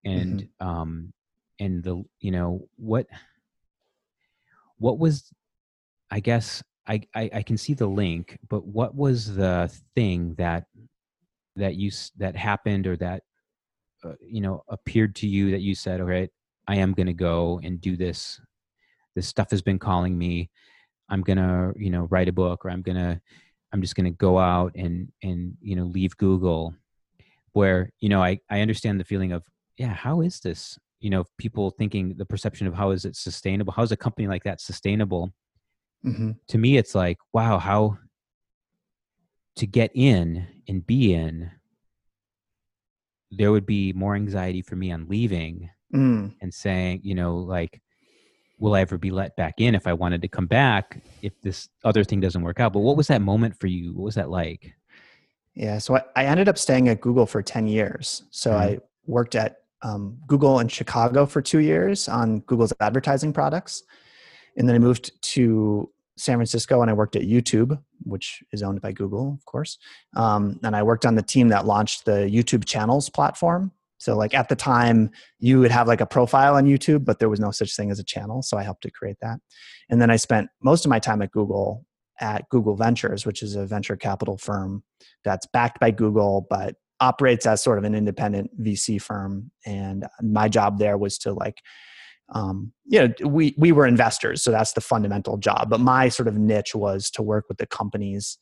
and 0.04 0.48
um, 0.60 1.12
and 1.60 1.82
the 1.82 2.02
you 2.20 2.30
know 2.30 2.68
what 2.76 3.06
what 4.78 4.98
was, 4.98 5.32
I 6.10 6.20
guess 6.20 6.62
I, 6.88 7.02
I 7.14 7.30
I 7.34 7.42
can 7.42 7.56
see 7.56 7.74
the 7.74 7.86
link, 7.86 8.38
but 8.48 8.66
what 8.66 8.94
was 8.94 9.34
the 9.34 9.72
thing 9.94 10.34
that 10.38 10.66
that 11.56 11.74
you 11.74 11.90
that 12.18 12.36
happened 12.36 12.86
or 12.86 12.96
that 12.96 13.22
uh, 14.04 14.12
you 14.20 14.40
know 14.40 14.62
appeared 14.68 15.14
to 15.16 15.26
you 15.26 15.50
that 15.50 15.60
you 15.60 15.74
said, 15.74 16.00
all 16.00 16.06
right, 16.06 16.30
I 16.68 16.76
am 16.76 16.92
going 16.92 17.06
to 17.06 17.12
go 17.12 17.60
and 17.62 17.80
do 17.80 17.96
this. 17.96 18.40
This 19.14 19.26
stuff 19.26 19.50
has 19.50 19.62
been 19.62 19.78
calling 19.78 20.16
me. 20.16 20.50
I'm 21.08 21.22
going 21.22 21.38
to, 21.38 21.72
you 21.76 21.90
know, 21.90 22.08
write 22.10 22.28
a 22.28 22.32
book 22.32 22.64
or 22.64 22.70
I'm 22.70 22.82
going 22.82 22.96
to 22.96 23.20
I'm 23.72 23.80
just 23.80 23.94
going 23.94 24.04
to 24.04 24.10
go 24.10 24.38
out 24.38 24.72
and 24.74 25.10
and 25.22 25.56
you 25.60 25.76
know, 25.76 25.84
leave 25.84 26.16
Google 26.16 26.74
where, 27.52 27.90
you 28.00 28.08
know, 28.08 28.22
I 28.22 28.38
I 28.50 28.60
understand 28.60 29.00
the 29.00 29.04
feeling 29.04 29.32
of, 29.32 29.44
yeah, 29.78 29.94
how 29.94 30.20
is 30.20 30.40
this? 30.40 30.78
You 31.00 31.10
know, 31.10 31.24
people 31.38 31.70
thinking 31.70 32.14
the 32.16 32.26
perception 32.26 32.66
of 32.66 32.74
how 32.74 32.90
is 32.90 33.04
it 33.04 33.16
sustainable? 33.16 33.72
How 33.72 33.82
is 33.82 33.92
a 33.92 33.96
company 33.96 34.28
like 34.28 34.44
that 34.44 34.60
sustainable? 34.60 35.32
Hmm 36.06 36.32
To 36.48 36.58
me 36.58 36.76
it's 36.76 36.94
like, 36.94 37.18
wow, 37.32 37.58
how 37.58 37.98
to 39.56 39.66
get 39.66 39.90
in 39.94 40.46
and 40.68 40.86
be 40.86 41.14
in 41.14 41.50
there 43.30 43.52
would 43.52 43.66
be 43.66 43.92
more 43.92 44.14
anxiety 44.14 44.62
for 44.62 44.76
me 44.76 44.92
on 44.92 45.08
leaving 45.08 45.70
mm. 45.94 46.32
and 46.40 46.54
saying, 46.54 47.00
you 47.02 47.14
know, 47.14 47.36
like, 47.36 47.80
will 48.58 48.74
I 48.74 48.80
ever 48.80 48.96
be 48.96 49.10
let 49.10 49.36
back 49.36 49.54
in 49.60 49.74
if 49.74 49.86
I 49.86 49.92
wanted 49.92 50.22
to 50.22 50.28
come 50.28 50.46
back 50.46 51.02
if 51.22 51.38
this 51.42 51.68
other 51.84 52.04
thing 52.04 52.20
doesn't 52.20 52.42
work 52.42 52.60
out? 52.60 52.72
But 52.72 52.80
what 52.80 52.96
was 52.96 53.08
that 53.08 53.20
moment 53.20 53.58
for 53.58 53.66
you? 53.66 53.92
What 53.92 54.04
was 54.04 54.14
that 54.14 54.30
like? 54.30 54.74
Yeah, 55.54 55.78
so 55.78 55.96
I, 55.96 56.02
I 56.14 56.24
ended 56.24 56.48
up 56.48 56.58
staying 56.58 56.88
at 56.88 57.00
Google 57.00 57.26
for 57.26 57.42
10 57.42 57.66
years. 57.66 58.22
So 58.30 58.52
Mhm. 58.52 58.56
I 58.56 58.78
worked 59.06 59.34
at 59.34 59.62
um, 59.82 60.18
Google 60.26 60.60
in 60.60 60.68
Chicago 60.68 61.26
for 61.26 61.42
two 61.42 61.60
years 61.60 62.08
on 62.08 62.40
Google's 62.40 62.72
advertising 62.80 63.32
products. 63.32 63.82
And 64.56 64.68
then 64.68 64.74
I 64.74 64.78
moved 64.78 65.10
to 65.34 65.90
San 66.16 66.36
Francisco 66.36 66.80
and 66.80 66.90
I 66.90 66.94
worked 66.94 67.16
at 67.16 67.22
YouTube, 67.22 67.78
which 68.02 68.42
is 68.52 68.62
owned 68.62 68.80
by 68.80 68.92
Google, 68.92 69.34
of 69.34 69.44
course. 69.44 69.78
Um, 70.16 70.58
and 70.62 70.74
I 70.74 70.82
worked 70.82 71.04
on 71.04 71.14
the 71.14 71.22
team 71.22 71.48
that 71.48 71.66
launched 71.66 72.04
the 72.04 72.30
YouTube 72.30 72.64
channels 72.64 73.10
platform. 73.10 73.72
So, 73.98 74.16
like 74.16 74.34
at 74.34 74.48
the 74.48 74.56
time, 74.56 75.10
you 75.38 75.58
would 75.60 75.70
have 75.70 75.88
like 75.88 76.00
a 76.00 76.06
profile 76.06 76.56
on 76.56 76.66
YouTube, 76.66 77.04
but 77.04 77.18
there 77.18 77.28
was 77.28 77.40
no 77.40 77.50
such 77.50 77.74
thing 77.74 77.90
as 77.90 77.98
a 77.98 78.04
channel. 78.04 78.42
So 78.42 78.58
I 78.58 78.62
helped 78.62 78.82
to 78.82 78.90
create 78.90 79.16
that. 79.22 79.40
And 79.88 80.00
then 80.00 80.10
I 80.10 80.16
spent 80.16 80.48
most 80.62 80.84
of 80.84 80.90
my 80.90 80.98
time 80.98 81.22
at 81.22 81.30
Google 81.30 81.86
at 82.20 82.48
Google 82.48 82.76
Ventures, 82.76 83.26
which 83.26 83.42
is 83.42 83.56
a 83.56 83.66
venture 83.66 83.96
capital 83.96 84.38
firm 84.38 84.82
that's 85.24 85.46
backed 85.46 85.80
by 85.80 85.90
Google, 85.90 86.46
but 86.48 86.76
operates 87.00 87.46
as 87.46 87.62
sort 87.62 87.78
of 87.78 87.84
an 87.84 87.94
independent 87.94 88.50
VC 88.62 89.00
firm. 89.00 89.50
And 89.66 90.06
my 90.22 90.48
job 90.48 90.78
there 90.78 90.96
was 90.96 91.18
to 91.18 91.32
like, 91.32 91.60
um, 92.30 92.72
you 92.84 93.00
know, 93.00 93.28
we 93.28 93.54
we 93.56 93.72
were 93.72 93.86
investors, 93.86 94.42
so 94.42 94.50
that's 94.50 94.72
the 94.72 94.80
fundamental 94.80 95.36
job. 95.36 95.70
But 95.70 95.80
my 95.80 96.08
sort 96.08 96.28
of 96.28 96.36
niche 96.36 96.74
was 96.74 97.10
to 97.12 97.22
work 97.22 97.44
with 97.48 97.58
the 97.58 97.66
companies 97.66 98.38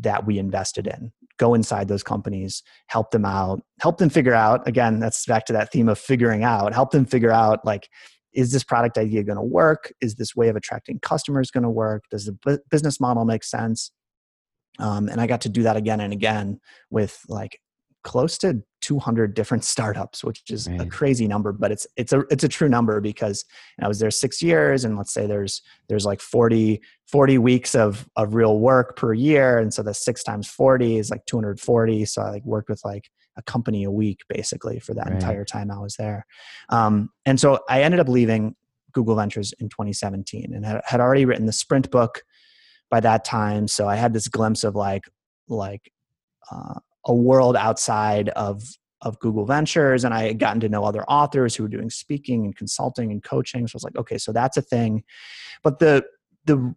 that 0.00 0.26
we 0.26 0.38
invested 0.38 0.86
in. 0.86 1.12
Go 1.38 1.54
inside 1.54 1.88
those 1.88 2.02
companies 2.02 2.62
help 2.88 3.12
them 3.12 3.24
out 3.24 3.62
help 3.80 3.96
them 3.96 4.10
figure 4.10 4.34
out 4.34 4.66
again 4.68 5.00
that's 5.00 5.24
back 5.24 5.46
to 5.46 5.54
that 5.54 5.72
theme 5.72 5.88
of 5.88 5.98
figuring 5.98 6.44
out 6.44 6.74
help 6.74 6.90
them 6.90 7.06
figure 7.06 7.30
out 7.30 7.64
like 7.64 7.88
is 8.32 8.52
this 8.52 8.64
product 8.64 8.98
idea 8.98 9.22
going 9.22 9.36
to 9.36 9.42
work? 9.42 9.92
Is 10.00 10.14
this 10.14 10.36
way 10.36 10.48
of 10.48 10.56
attracting 10.56 11.00
customers 11.00 11.50
going 11.50 11.64
to 11.64 11.70
work? 11.70 12.04
Does 12.10 12.26
the 12.26 12.32
bu- 12.32 12.58
business 12.70 13.00
model 13.00 13.24
make 13.24 13.44
sense? 13.44 13.90
Um, 14.78 15.08
and 15.08 15.20
i 15.20 15.26
got 15.26 15.40
to 15.42 15.48
do 15.48 15.64
that 15.64 15.76
again 15.76 16.00
and 16.00 16.12
again 16.12 16.60
with 16.90 17.20
like 17.28 17.60
close 18.04 18.38
to 18.38 18.62
200 18.90 19.34
different 19.34 19.62
startups 19.62 20.24
which 20.24 20.42
is 20.50 20.68
right. 20.68 20.80
a 20.80 20.86
crazy 20.86 21.28
number 21.28 21.52
but 21.52 21.70
it's 21.70 21.86
it's 21.96 22.12
a 22.12 22.24
it's 22.28 22.42
a 22.42 22.48
true 22.48 22.68
number 22.68 23.00
because 23.00 23.44
i 23.80 23.86
was 23.86 24.00
there 24.00 24.10
six 24.10 24.42
years 24.42 24.84
and 24.84 24.96
let's 24.96 25.14
say 25.14 25.28
there's 25.28 25.62
there's 25.88 26.04
like 26.04 26.20
40 26.20 26.82
40 27.06 27.38
weeks 27.38 27.76
of 27.76 28.08
of 28.16 28.34
real 28.34 28.58
work 28.58 28.96
per 28.96 29.12
year 29.12 29.58
and 29.58 29.72
so 29.72 29.84
the 29.84 29.94
six 29.94 30.24
times 30.24 30.48
40 30.48 30.98
is 30.98 31.08
like 31.08 31.24
240 31.26 32.04
so 32.04 32.20
i 32.22 32.30
like 32.30 32.44
worked 32.44 32.68
with 32.68 32.84
like 32.84 33.08
a 33.36 33.42
company 33.42 33.84
a 33.84 33.92
week 33.92 34.22
basically 34.28 34.80
for 34.80 34.92
that 34.92 35.06
right. 35.06 35.14
entire 35.14 35.44
time 35.44 35.70
i 35.70 35.78
was 35.78 35.94
there 35.94 36.26
um, 36.70 37.10
and 37.26 37.38
so 37.38 37.60
i 37.68 37.82
ended 37.82 38.00
up 38.00 38.08
leaving 38.08 38.56
google 38.90 39.14
ventures 39.14 39.54
in 39.60 39.68
2017 39.68 40.52
and 40.52 40.66
had, 40.66 40.80
had 40.84 41.00
already 41.00 41.24
written 41.24 41.46
the 41.46 41.52
sprint 41.52 41.92
book 41.92 42.24
by 42.90 42.98
that 42.98 43.24
time 43.24 43.68
so 43.68 43.88
i 43.88 43.94
had 43.94 44.12
this 44.12 44.26
glimpse 44.26 44.64
of 44.64 44.74
like 44.74 45.04
like 45.46 45.92
uh, 46.50 46.74
a 47.06 47.14
world 47.14 47.56
outside 47.56 48.28
of 48.30 48.62
of 49.02 49.18
Google 49.20 49.46
Ventures, 49.46 50.04
and 50.04 50.12
I 50.12 50.24
had 50.24 50.38
gotten 50.38 50.60
to 50.60 50.68
know 50.68 50.84
other 50.84 51.04
authors 51.04 51.54
who 51.54 51.64
were 51.64 51.68
doing 51.68 51.90
speaking 51.90 52.44
and 52.44 52.56
consulting 52.56 53.10
and 53.10 53.22
coaching. 53.22 53.66
So 53.66 53.74
I 53.74 53.76
was 53.76 53.84
like, 53.84 53.96
okay, 53.96 54.18
so 54.18 54.32
that's 54.32 54.56
a 54.56 54.62
thing. 54.62 55.04
But 55.62 55.78
the 55.78 56.04
the 56.44 56.74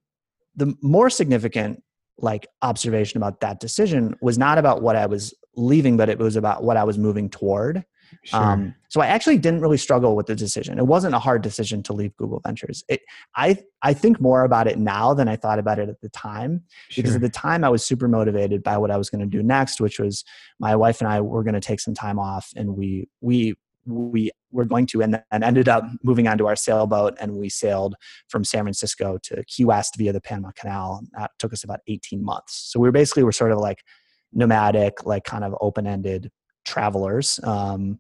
the 0.56 0.76
more 0.82 1.10
significant 1.10 1.84
like 2.18 2.48
observation 2.62 3.18
about 3.18 3.40
that 3.42 3.60
decision 3.60 4.16
was 4.22 4.38
not 4.38 4.58
about 4.58 4.82
what 4.82 4.96
I 4.96 5.08
was 5.08 5.34
leaving, 5.56 5.98
but 5.98 6.10
it 6.10 6.20
was 6.20 6.36
about 6.36 6.64
what 6.64 6.78
I 6.78 6.84
was 6.84 6.98
moving 6.98 7.30
toward. 7.30 7.84
Sure. 8.24 8.42
Um, 8.42 8.76
so 8.90 9.02
I 9.02 9.08
actually 9.08 9.38
didn't 9.38 9.62
really 9.62 9.78
struggle 9.78 10.16
with 10.16 10.28
the 10.28 10.36
decision. 10.36 10.78
It 10.78 10.86
wasn't 10.88 11.16
a 11.16 11.20
hard 11.20 11.42
decision 11.42 11.82
to 11.84 11.94
leave 11.94 12.16
Google 12.16 12.42
Ventures. 12.46 12.84
It, 12.88 13.02
I 13.36 13.58
I 13.82 13.94
think 13.94 14.22
more 14.22 14.44
about 14.44 14.68
it 14.68 14.78
now 14.78 15.14
than 15.14 15.28
I 15.28 15.36
thought 15.36 15.60
about 15.60 15.80
it 15.80 15.90
at 15.90 16.00
the 16.02 16.10
time 16.10 16.64
sure. 16.90 17.02
because 17.02 17.16
at 17.16 17.22
the 17.22 17.30
time 17.30 17.64
I 17.64 17.70
was 17.70 17.84
super 17.84 18.08
motivated 18.08 18.64
by 18.64 18.78
what 18.78 18.92
I 18.92 18.98
was 18.98 19.10
going 19.10 19.22
to 19.22 19.28
do 19.28 19.44
next, 19.44 19.82
which 19.82 20.00
was 20.00 20.24
my 20.60 20.76
wife 20.76 21.02
and 21.02 21.10
I 21.10 21.22
were 21.22 21.44
going 21.44 21.56
to 21.56 21.60
take 21.60 21.80
some 21.80 21.94
time 21.94 22.20
off, 22.20 22.52
and 22.56 22.76
we 22.78 23.08
we 23.22 23.56
we 23.86 24.32
were 24.52 24.66
going 24.66 24.86
to 24.86 25.02
and, 25.02 25.22
and 25.32 25.44
ended 25.44 25.68
up 25.68 25.84
moving 26.04 26.28
onto 26.28 26.46
our 26.48 26.56
sailboat 26.56 27.16
and 27.20 27.34
we 27.34 27.50
sailed 27.50 27.96
from 28.30 28.44
san 28.44 28.64
francisco 28.64 29.18
to 29.22 29.44
key 29.46 29.66
west 29.66 29.96
via 29.98 30.14
the 30.14 30.22
panama 30.22 30.52
canal 30.56 31.02
that 31.18 31.32
took 31.40 31.52
us 31.52 31.64
about 31.64 31.80
18 31.88 32.24
months 32.24 32.72
so 32.72 32.80
we 32.80 32.88
were 32.88 32.94
basically 32.94 33.24
were 33.24 33.32
sort 33.32 33.52
of 33.52 33.58
like 33.58 33.84
nomadic 34.32 35.06
like 35.06 35.24
kind 35.24 35.44
of 35.44 35.54
open-ended 35.60 36.32
travelers. 36.66 37.40
Um, 37.44 38.00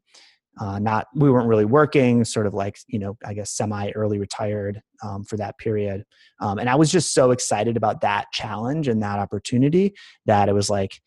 uh, 0.59 0.77
not 0.77 1.07
we 1.15 1.31
weren't 1.31 1.47
really 1.47 1.65
working, 1.65 2.23
sort 2.23 2.45
of 2.45 2.53
like 2.53 2.77
you 2.87 2.99
know 2.99 3.17
I 3.25 3.33
guess 3.33 3.51
semi 3.51 3.89
early 3.91 4.19
retired 4.19 4.81
um, 5.03 5.23
for 5.23 5.35
that 5.37 5.57
period, 5.57 6.05
um, 6.41 6.59
and 6.59 6.69
I 6.69 6.75
was 6.75 6.91
just 6.91 7.13
so 7.13 7.31
excited 7.31 7.75
about 7.75 8.01
that 8.01 8.25
challenge 8.31 8.87
and 8.87 9.01
that 9.01 9.17
opportunity 9.17 9.95
that 10.27 10.49
it 10.49 10.53
was 10.53 10.69
like 10.69 11.01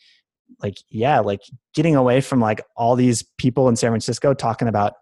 like 0.63 0.79
yeah 0.91 1.21
like 1.21 1.43
getting 1.75 1.95
away 1.95 2.21
from 2.21 2.41
like 2.41 2.61
all 2.77 2.97
these 2.97 3.23
people 3.39 3.69
in 3.69 3.77
San 3.77 3.91
Francisco 3.91 4.35
talking 4.35 4.69
about 4.69 4.95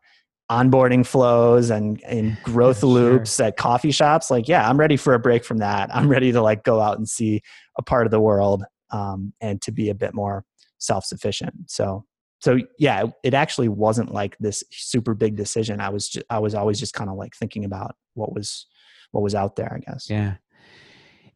onboarding 0.51 1.07
flows 1.07 1.71
and, 1.71 2.03
and 2.05 2.37
growth 2.43 2.81
sure. 2.81 2.89
loops 2.91 3.41
at 3.41 3.57
coffee 3.57 3.91
shops 3.91 4.31
like 4.31 4.47
yeah 4.47 4.69
i'm 4.69 4.79
ready 4.79 4.97
for 4.97 5.15
a 5.15 5.19
break 5.19 5.43
from 5.43 5.59
that 5.59 5.89
i'm 5.95 6.07
ready 6.07 6.33
to 6.33 6.43
like 6.43 6.63
go 6.65 6.81
out 6.81 6.99
and 6.99 7.09
see 7.09 7.41
a 7.79 7.83
part 7.83 8.07
of 8.07 8.11
the 8.11 8.21
world 8.21 8.63
um, 8.91 9.33
and 9.41 9.63
to 9.63 9.73
be 9.73 9.89
a 9.89 9.95
bit 9.95 10.15
more 10.15 10.45
self-sufficient 10.79 11.55
so 11.67 12.05
so 12.45 12.59
yeah 12.79 13.05
it 13.23 13.33
actually 13.33 13.69
wasn't 13.69 14.13
like 14.13 14.37
this 14.39 14.63
super 14.71 15.15
big 15.15 15.35
decision. 15.35 15.81
I 15.81 15.89
was 15.89 16.09
just, 16.09 16.27
i 16.29 16.39
was 16.39 16.55
always 16.55 16.79
just 16.79 16.93
kind 16.95 17.09
of 17.09 17.17
like 17.17 17.35
thinking 17.35 17.65
about 17.65 17.97
what 18.15 18.35
was 18.35 18.67
what 19.13 19.23
was 19.23 19.35
out 19.35 19.57
there 19.57 19.73
i 19.75 19.79
guess. 19.79 20.09
Yeah. 20.11 20.35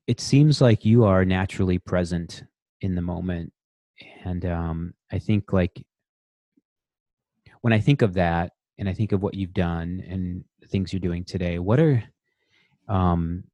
It 0.07 0.21
seems 0.21 0.61
like 0.61 0.85
you 0.85 1.05
are 1.05 1.25
naturally 1.25 1.79
present 1.79 2.45
in 2.81 2.95
the 2.95 3.03
moment 3.03 3.53
and 4.25 4.45
um 4.45 4.95
i 5.11 5.19
think 5.19 5.53
like 5.53 5.85
when 7.63 7.73
i 7.73 7.81
think 7.81 8.03
of 8.03 8.15
that 8.15 8.53
and 8.79 8.89
i 8.89 8.93
think 8.93 9.13
of 9.13 9.23
what 9.23 9.35
you've 9.35 9.55
done 9.55 10.03
and 10.09 10.45
things 10.71 10.93
you're 10.93 11.01
doing 11.01 11.25
today 11.25 11.59
what 11.59 11.81
are 11.81 12.05
um 12.89 13.45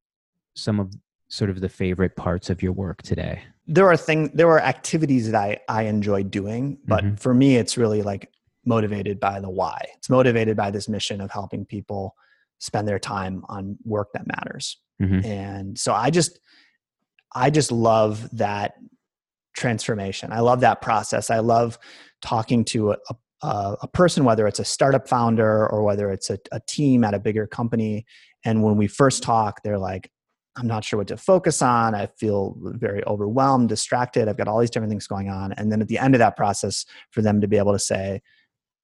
some 0.54 0.80
of 0.80 0.92
sort 1.28 1.50
of 1.50 1.60
the 1.60 1.68
favorite 1.68 2.16
parts 2.16 2.50
of 2.50 2.62
your 2.62 2.72
work 2.72 3.02
today? 3.02 3.42
There 3.66 3.88
are 3.88 3.96
things, 3.96 4.30
there 4.34 4.48
are 4.48 4.60
activities 4.60 5.30
that 5.30 5.40
I, 5.40 5.58
I 5.68 5.82
enjoy 5.84 6.24
doing, 6.24 6.78
but 6.86 7.04
mm-hmm. 7.04 7.14
for 7.16 7.32
me, 7.32 7.56
it's 7.56 7.78
really 7.78 8.02
like 8.02 8.30
motivated 8.66 9.20
by 9.20 9.40
the 9.40 9.50
why. 9.50 9.86
It's 9.96 10.10
motivated 10.10 10.56
by 10.56 10.70
this 10.70 10.88
mission 10.88 11.20
of 11.20 11.30
helping 11.30 11.64
people 11.64 12.14
spend 12.58 12.86
their 12.86 12.98
time 12.98 13.44
on 13.48 13.78
work 13.84 14.08
that 14.12 14.26
matters. 14.26 14.78
Mm-hmm. 15.00 15.26
And 15.26 15.78
so 15.78 15.92
I 15.92 16.10
just, 16.10 16.38
I 17.34 17.50
just 17.50 17.72
love 17.72 18.28
that 18.36 18.74
transformation. 19.56 20.32
I 20.32 20.40
love 20.40 20.60
that 20.60 20.80
process. 20.80 21.30
I 21.30 21.38
love 21.38 21.78
talking 22.22 22.64
to 22.66 22.92
a, 22.92 22.96
a, 23.42 23.76
a 23.82 23.88
person, 23.88 24.24
whether 24.24 24.46
it's 24.46 24.60
a 24.60 24.64
startup 24.64 25.08
founder 25.08 25.68
or 25.68 25.82
whether 25.82 26.10
it's 26.10 26.30
a, 26.30 26.38
a 26.52 26.60
team 26.68 27.04
at 27.04 27.14
a 27.14 27.18
bigger 27.18 27.46
company. 27.46 28.06
And 28.44 28.62
when 28.62 28.76
we 28.76 28.86
first 28.86 29.22
talk, 29.22 29.62
they're 29.62 29.78
like, 29.78 30.10
I'm 30.56 30.66
not 30.66 30.84
sure 30.84 30.98
what 30.98 31.08
to 31.08 31.16
focus 31.16 31.62
on. 31.62 31.94
I 31.94 32.06
feel 32.06 32.56
very 32.58 33.04
overwhelmed, 33.04 33.68
distracted. 33.68 34.28
I've 34.28 34.36
got 34.36 34.46
all 34.46 34.60
these 34.60 34.70
different 34.70 34.90
things 34.90 35.06
going 35.06 35.28
on. 35.28 35.52
And 35.52 35.70
then 35.70 35.80
at 35.80 35.88
the 35.88 35.98
end 35.98 36.14
of 36.14 36.20
that 36.20 36.36
process, 36.36 36.86
for 37.10 37.22
them 37.22 37.40
to 37.40 37.48
be 37.48 37.58
able 37.58 37.72
to 37.72 37.78
say, 37.78 38.22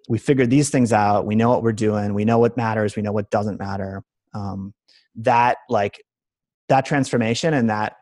we 0.09 0.19
figured 0.19 0.51
these 0.51 0.71
things 0.71 0.93
out. 0.93 1.27
We 1.27 1.37
know 1.37 1.51
what 1.51 1.63
we're 1.63 1.73
doing. 1.73 2.15
We 2.15 2.25
know 2.25 2.39
what 2.39 2.57
matters. 2.57 2.97
We 2.97 3.03
know 3.03 3.13
what 3.13 3.31
doesn't 3.31 3.61
matter. 3.61 4.03
Um, 4.35 4.75
that 5.17 5.59
like 5.69 6.03
that 6.69 6.85
transformation 6.85 7.55
and 7.55 7.71
that 7.71 7.97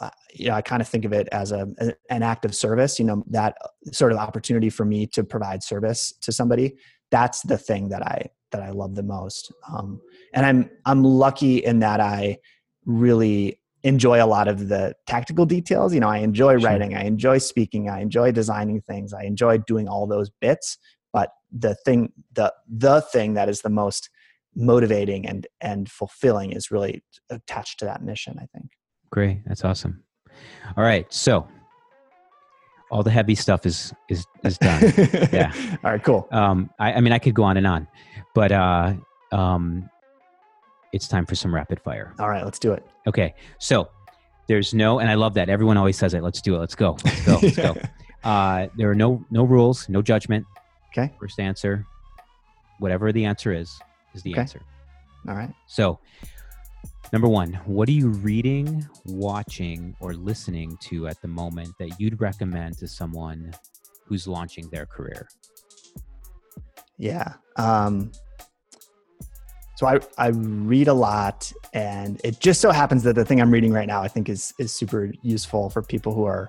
uh, 0.00 0.10
you 0.32 0.48
know, 0.48 0.54
I 0.54 0.62
kind 0.62 0.82
of 0.82 0.88
think 0.88 1.04
of 1.04 1.12
it 1.12 1.28
as 1.30 1.52
a 1.52 1.68
an 2.10 2.22
act 2.22 2.44
of 2.44 2.54
service. 2.54 2.98
You 2.98 3.04
know, 3.04 3.24
that 3.28 3.56
sort 3.92 4.10
of 4.10 4.18
opportunity 4.18 4.70
for 4.70 4.84
me 4.84 5.06
to 5.08 5.22
provide 5.22 5.62
service 5.62 6.12
to 6.22 6.32
somebody. 6.32 6.74
That's 7.10 7.42
the 7.42 7.58
thing 7.58 7.90
that 7.90 8.02
I 8.02 8.26
that 8.50 8.62
I 8.62 8.70
love 8.70 8.94
the 8.94 9.02
most. 9.02 9.52
Um, 9.68 10.00
and 10.32 10.44
I'm 10.44 10.70
I'm 10.84 11.04
lucky 11.04 11.58
in 11.58 11.78
that 11.80 12.00
I 12.00 12.38
really 12.86 13.60
enjoy 13.82 14.22
a 14.22 14.26
lot 14.26 14.48
of 14.48 14.68
the 14.68 14.94
tactical 15.06 15.46
details. 15.46 15.92
You 15.94 16.00
know, 16.00 16.08
I 16.08 16.18
enjoy 16.18 16.58
sure. 16.58 16.68
writing, 16.68 16.94
I 16.94 17.04
enjoy 17.04 17.38
speaking, 17.38 17.88
I 17.88 18.00
enjoy 18.00 18.32
designing 18.32 18.80
things, 18.80 19.12
I 19.12 19.24
enjoy 19.24 19.58
doing 19.58 19.88
all 19.88 20.06
those 20.06 20.30
bits. 20.40 20.78
But 21.12 21.30
the 21.52 21.74
thing, 21.74 22.12
the 22.32 22.52
the 22.68 23.00
thing 23.00 23.34
that 23.34 23.48
is 23.48 23.60
the 23.60 23.70
most 23.70 24.10
motivating 24.56 25.26
and 25.26 25.46
and 25.60 25.90
fulfilling 25.90 26.52
is 26.52 26.70
really 26.70 27.04
attached 27.30 27.78
to 27.80 27.84
that 27.84 28.02
mission. 28.02 28.38
I 28.40 28.46
think. 28.46 28.70
Great, 29.10 29.42
that's 29.46 29.64
awesome. 29.64 30.02
All 30.76 30.82
right, 30.82 31.12
so 31.12 31.46
all 32.90 33.02
the 33.02 33.10
heavy 33.10 33.34
stuff 33.34 33.66
is 33.66 33.92
is 34.08 34.24
is 34.44 34.58
done. 34.58 34.82
yeah. 35.32 35.52
All 35.84 35.90
right. 35.90 36.02
Cool. 36.02 36.28
Um, 36.30 36.70
I, 36.78 36.94
I 36.94 37.00
mean, 37.00 37.12
I 37.12 37.18
could 37.18 37.34
go 37.34 37.42
on 37.42 37.56
and 37.56 37.66
on, 37.66 37.88
but 38.34 38.52
uh, 38.52 38.94
um, 39.32 39.88
it's 40.94 41.08
time 41.08 41.26
for 41.26 41.34
some 41.34 41.52
rapid 41.52 41.80
fire. 41.80 42.14
All 42.20 42.28
right, 42.28 42.44
let's 42.44 42.60
do 42.60 42.72
it. 42.72 42.86
Okay. 43.08 43.34
So 43.58 43.90
there's 44.46 44.72
no, 44.72 45.00
and 45.00 45.10
I 45.10 45.14
love 45.14 45.34
that. 45.34 45.48
Everyone 45.48 45.76
always 45.76 45.98
says 45.98 46.14
it. 46.14 46.22
Let's 46.22 46.40
do 46.40 46.54
it. 46.54 46.58
Let's 46.58 46.76
go. 46.76 46.96
Let's 47.04 47.26
go. 47.26 47.38
Let's 47.42 47.56
go. 47.56 47.76
Uh, 48.24 48.68
there 48.78 48.90
are 48.90 48.94
no 48.94 49.22
no 49.30 49.44
rules, 49.44 49.86
no 49.90 50.00
judgment. 50.00 50.46
Okay. 50.88 51.12
First 51.20 51.38
answer, 51.38 51.84
whatever 52.78 53.12
the 53.12 53.22
answer 53.22 53.52
is, 53.52 53.78
is 54.14 54.22
the 54.22 54.30
okay. 54.30 54.40
answer. 54.40 54.62
All 55.28 55.34
right. 55.34 55.52
So, 55.66 55.98
number 57.12 57.28
one, 57.28 57.52
what 57.66 57.86
are 57.86 57.92
you 57.92 58.08
reading, 58.08 58.88
watching, 59.04 59.94
or 60.00 60.14
listening 60.14 60.78
to 60.84 61.06
at 61.06 61.20
the 61.20 61.28
moment 61.28 61.74
that 61.78 62.00
you'd 62.00 62.18
recommend 62.18 62.78
to 62.78 62.88
someone 62.88 63.52
who's 64.06 64.26
launching 64.26 64.70
their 64.70 64.86
career? 64.86 65.28
Yeah. 66.96 67.34
Um, 67.56 68.10
so 69.76 69.86
I, 69.86 69.98
I 70.18 70.28
read 70.28 70.88
a 70.88 70.94
lot 70.94 71.52
and 71.72 72.20
it 72.24 72.40
just 72.40 72.60
so 72.60 72.70
happens 72.70 73.02
that 73.04 73.14
the 73.14 73.24
thing 73.24 73.40
i'm 73.40 73.50
reading 73.50 73.72
right 73.72 73.88
now 73.88 74.02
i 74.02 74.08
think 74.08 74.28
is 74.28 74.54
is 74.58 74.72
super 74.72 75.12
useful 75.22 75.70
for 75.70 75.82
people 75.82 76.14
who 76.14 76.24
are 76.24 76.48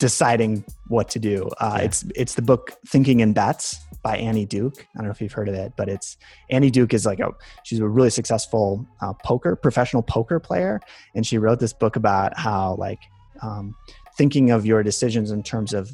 deciding 0.00 0.64
what 0.88 1.10
to 1.10 1.20
do. 1.20 1.48
Uh, 1.60 1.74
yeah. 1.76 1.84
it's 1.84 2.04
it's 2.16 2.34
the 2.34 2.42
book 2.42 2.72
thinking 2.86 3.20
in 3.20 3.32
bets 3.32 3.78
by 4.02 4.16
annie 4.16 4.46
duke. 4.46 4.86
I 4.96 4.98
don't 4.98 5.04
know 5.04 5.10
if 5.10 5.20
you've 5.20 5.32
heard 5.32 5.48
of 5.48 5.54
it 5.54 5.74
but 5.76 5.88
it's 5.88 6.16
annie 6.48 6.70
duke 6.70 6.94
is 6.94 7.06
like 7.06 7.20
a 7.20 7.30
she's 7.62 7.78
a 7.78 7.86
really 7.86 8.10
successful 8.10 8.84
uh, 9.02 9.12
poker 9.12 9.54
professional 9.54 10.02
poker 10.02 10.40
player. 10.40 10.80
And 11.14 11.24
she 11.24 11.38
wrote 11.38 11.60
this 11.60 11.74
book 11.74 11.96
about 11.96 12.36
how 12.36 12.74
like 12.76 12.98
um, 13.42 13.76
thinking 14.16 14.50
of 14.50 14.66
your 14.66 14.82
decisions 14.82 15.30
in 15.30 15.42
terms 15.42 15.74
of 15.74 15.92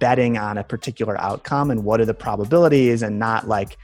betting 0.00 0.38
on 0.38 0.58
a 0.58 0.64
particular 0.64 1.20
outcome 1.20 1.70
and 1.70 1.84
what 1.84 2.00
are 2.00 2.06
the 2.06 2.14
probabilities 2.14 3.02
and 3.02 3.18
not 3.18 3.46
like 3.46 3.76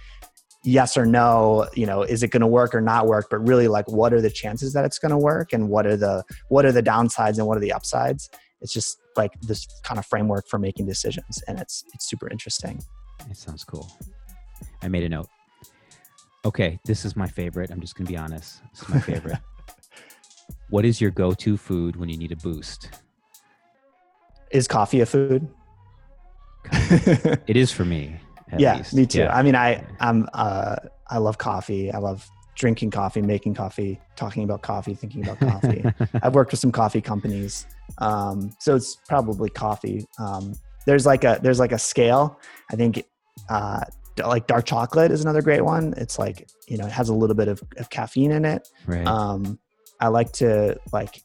yes 0.65 0.97
or 0.97 1.07
no 1.07 1.67
you 1.75 1.87
know 1.87 2.03
is 2.03 2.23
it 2.23 2.29
going 2.29 2.41
to 2.41 2.47
work 2.47 2.75
or 2.75 2.81
not 2.81 3.07
work 3.07 3.27
but 3.31 3.39
really 3.39 3.69
like 3.69 3.89
what 3.91 4.13
are 4.13 4.21
the 4.21 4.31
chances 4.31 4.73
that 4.73 4.85
it's 4.85 4.99
going 4.99 5.11
to 5.11 5.19
work 5.19 5.53
and 5.53 5.69
what 5.69 5.87
are 5.87 5.97
the 5.97 6.25
what 6.49 6.65
are 6.65 6.73
the 6.73 6.83
downsides 6.83 7.39
and 7.39 7.47
what 7.47 7.57
are 7.57 7.61
the 7.61 7.73
upsides 7.73 8.29
it's 8.61 8.73
just 8.73 8.99
like 9.17 9.41
this 9.41 9.67
kind 9.83 9.99
of 9.99 10.07
framework 10.07 10.49
for 10.49 10.59
making 10.59 10.87
decisions, 10.87 11.43
and 11.47 11.59
it's 11.59 11.85
it's 11.95 12.09
super 12.09 12.29
interesting. 12.29 12.83
It 13.31 13.37
sounds 13.37 13.65
cool. 13.65 13.91
I 14.83 14.89
made 14.89 15.05
a 15.05 15.09
note. 15.09 15.29
Okay, 16.45 16.79
this 16.85 17.05
is 17.05 17.17
my 17.17 17.27
favorite. 17.27 17.71
I'm 17.71 17.81
just 17.81 17.95
gonna 17.95 18.09
be 18.09 18.17
honest. 18.17 18.61
This 18.73 18.83
is 18.83 18.89
my 18.89 19.01
favorite. 19.01 19.39
what 20.71 20.85
is 20.85 21.01
your 21.01 21.11
go-to 21.11 21.57
food 21.57 21.97
when 21.97 22.09
you 22.09 22.17
need 22.17 22.33
a 22.33 22.37
boost? 22.37 22.91
Is 24.51 24.67
coffee 24.67 25.01
a 25.01 25.07
food? 25.07 25.49
it 26.73 27.57
is 27.57 27.71
for 27.71 27.85
me. 27.85 28.17
Yeah, 28.57 28.77
least. 28.79 28.95
me 28.95 29.07
too. 29.07 29.21
Yeah. 29.21 29.37
I 29.37 29.43
mean, 29.43 29.55
I 29.55 29.85
I'm 30.01 30.29
uh, 30.33 30.77
I 31.09 31.19
love 31.19 31.39
coffee. 31.39 31.93
I 31.93 31.99
love 31.99 32.29
drinking 32.55 32.91
coffee, 32.91 33.23
making 33.23 33.55
coffee, 33.55 34.01
talking 34.17 34.45
about 34.45 34.63
coffee, 34.63 34.95
thinking 34.95 35.23
about 35.23 35.39
coffee. 35.39 35.85
I've 36.23 36.35
worked 36.35 36.51
with 36.51 36.61
some 36.61 36.73
coffee 36.73 37.01
companies, 37.01 37.67
um, 37.99 38.55
so 38.59 38.75
it's 38.75 38.97
probably 39.09 39.51
coffee. 39.51 40.07
Um, 40.19 40.55
there's 40.87 41.07
like 41.07 41.25
a 41.25 41.39
there's 41.43 41.59
like 41.59 41.73
a 41.73 41.79
scale. 41.79 42.41
I 42.71 42.77
think 42.77 43.05
uh, 43.49 43.85
like 44.25 44.47
dark 44.47 44.67
chocolate 44.67 45.11
is 45.11 45.23
another 45.23 45.43
great 45.43 45.65
one. 45.65 45.95
It's 45.97 46.19
like 46.19 46.49
you 46.67 46.79
know 46.79 46.87
it 46.87 46.93
has 46.93 47.09
a 47.09 47.15
little 47.15 47.37
bit 47.37 47.49
of, 47.49 47.63
of 47.77 47.91
caffeine 47.91 48.33
in 48.33 48.45
it. 48.45 48.69
right. 48.87 49.07
Um, 49.07 49.59
I 50.01 50.09
like 50.09 50.33
to 50.35 50.79
like 50.93 51.23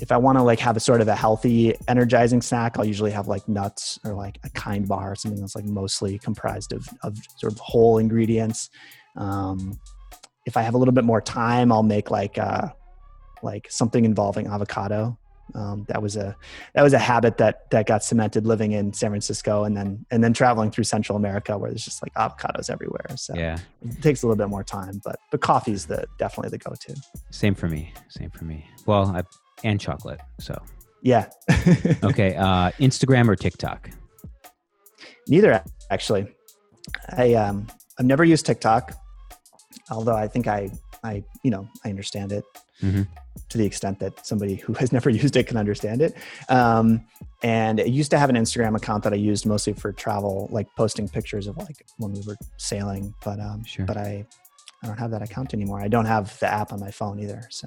if 0.00 0.12
I 0.12 0.16
want 0.16 0.38
to 0.38 0.42
like 0.42 0.58
have 0.60 0.76
a 0.76 0.80
sort 0.80 1.00
of 1.00 1.08
a 1.08 1.14
healthy, 1.14 1.74
energizing 1.88 2.42
snack, 2.42 2.78
I'll 2.78 2.84
usually 2.84 3.10
have 3.10 3.28
like 3.28 3.48
nuts 3.48 3.98
or 4.04 4.14
like 4.14 4.38
a 4.44 4.50
kind 4.50 4.86
bar, 4.86 5.14
something 5.14 5.40
that's 5.40 5.56
like 5.56 5.64
mostly 5.64 6.18
comprised 6.18 6.72
of 6.72 6.88
of 7.02 7.16
sort 7.36 7.52
of 7.52 7.58
whole 7.58 7.98
ingredients. 7.98 8.70
Um, 9.16 9.78
if 10.46 10.56
I 10.56 10.62
have 10.62 10.74
a 10.74 10.78
little 10.78 10.94
bit 10.94 11.04
more 11.04 11.20
time, 11.20 11.72
I'll 11.72 11.82
make 11.82 12.10
like 12.10 12.38
uh, 12.38 12.68
like 13.42 13.66
something 13.70 14.04
involving 14.04 14.46
avocado. 14.46 15.18
Um, 15.54 15.86
that 15.88 16.02
was 16.02 16.16
a 16.16 16.36
that 16.74 16.82
was 16.82 16.92
a 16.92 16.98
habit 16.98 17.38
that 17.38 17.70
that 17.70 17.86
got 17.86 18.04
cemented 18.04 18.46
living 18.46 18.72
in 18.72 18.92
San 18.92 19.10
Francisco 19.10 19.64
and 19.64 19.76
then 19.76 20.04
and 20.10 20.22
then 20.22 20.34
traveling 20.34 20.70
through 20.70 20.84
Central 20.84 21.16
America 21.16 21.56
where 21.56 21.70
there's 21.70 21.84
just 21.84 22.02
like 22.02 22.12
avocados 22.14 22.70
everywhere. 22.70 23.16
So 23.16 23.34
yeah. 23.34 23.58
it 23.82 24.02
takes 24.02 24.22
a 24.22 24.26
little 24.26 24.36
bit 24.36 24.50
more 24.50 24.64
time, 24.64 25.00
but 25.04 25.16
but 25.30 25.40
coffee's 25.40 25.86
the 25.86 26.06
definitely 26.18 26.50
the 26.50 26.58
go-to. 26.58 26.94
Same 27.30 27.54
for 27.54 27.68
me. 27.68 27.92
Same 28.08 28.30
for 28.30 28.44
me. 28.44 28.66
Well, 28.84 29.06
I, 29.06 29.22
and 29.64 29.80
chocolate. 29.80 30.20
So 30.40 30.60
Yeah. 31.02 31.26
okay. 32.04 32.34
Uh, 32.36 32.70
Instagram 32.80 33.28
or 33.28 33.36
TikTok? 33.36 33.90
Neither 35.28 35.62
actually. 35.90 36.26
I 37.16 37.34
um 37.34 37.66
I've 37.98 38.06
never 38.06 38.24
used 38.24 38.46
TikTok, 38.46 38.92
although 39.90 40.16
I 40.16 40.28
think 40.28 40.46
I 40.46 40.70
I 41.04 41.22
you 41.42 41.50
know 41.50 41.68
I 41.84 41.90
understand 41.90 42.32
it 42.32 42.44
Mhm. 42.82 43.08
to 43.48 43.58
the 43.58 43.66
extent 43.66 43.98
that 43.98 44.24
somebody 44.24 44.54
who 44.54 44.72
has 44.74 44.92
never 44.96 45.10
used 45.10 45.36
it 45.36 45.46
can 45.48 45.56
understand 45.56 46.00
it. 46.00 46.14
Um, 46.48 47.04
and 47.42 47.80
I 47.80 47.84
used 47.84 48.10
to 48.12 48.18
have 48.18 48.30
an 48.30 48.36
Instagram 48.36 48.76
account 48.76 49.02
that 49.04 49.12
I 49.12 49.16
used 49.16 49.46
mostly 49.46 49.72
for 49.72 49.92
travel, 49.92 50.48
like 50.52 50.68
posting 50.76 51.08
pictures 51.08 51.46
of 51.48 51.56
like 51.58 51.84
when 51.98 52.12
we 52.12 52.20
were 52.26 52.36
sailing. 52.56 53.14
But 53.24 53.40
um, 53.40 53.64
Sure. 53.64 53.84
but 53.84 53.96
I 53.96 54.24
I 54.82 54.86
don't 54.86 54.98
have 54.98 55.10
that 55.10 55.22
account 55.22 55.54
anymore. 55.54 55.80
I 55.80 55.88
don't 55.88 56.06
have 56.06 56.38
the 56.38 56.46
app 56.46 56.72
on 56.72 56.78
my 56.80 56.90
phone 56.92 57.18
either. 57.18 57.42
So 57.50 57.66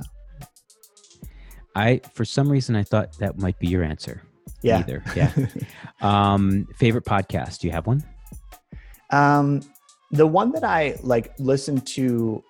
I 1.75 2.01
for 2.13 2.25
some 2.25 2.49
reason 2.51 2.75
I 2.75 2.83
thought 2.83 3.17
that 3.19 3.37
might 3.37 3.57
be 3.59 3.67
your 3.67 3.83
answer. 3.83 4.21
yeah. 4.61 4.79
Either. 4.79 5.03
Yeah. 5.15 5.31
um, 6.01 6.67
favorite 6.77 7.05
podcast? 7.05 7.59
Do 7.59 7.67
you 7.67 7.73
have 7.73 7.87
one? 7.87 8.03
Um, 9.11 9.61
the 10.11 10.27
one 10.27 10.51
that 10.51 10.63
I 10.63 10.97
like 11.01 11.33
listen 11.39 11.79
to 11.81 12.43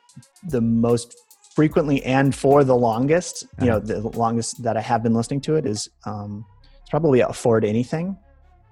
the 0.47 0.61
most 0.61 1.15
frequently 1.55 2.03
and 2.03 2.33
for 2.33 2.63
the 2.63 2.75
longest, 2.75 3.45
you 3.59 3.67
know, 3.67 3.79
the 3.79 3.99
longest 4.01 4.63
that 4.63 4.77
I 4.77 4.81
have 4.81 5.03
been 5.03 5.13
listening 5.13 5.41
to 5.41 5.55
it 5.55 5.65
is 5.65 5.89
um, 6.05 6.45
it's 6.81 6.89
probably 6.89 7.19
Afford 7.21 7.65
Anything, 7.65 8.17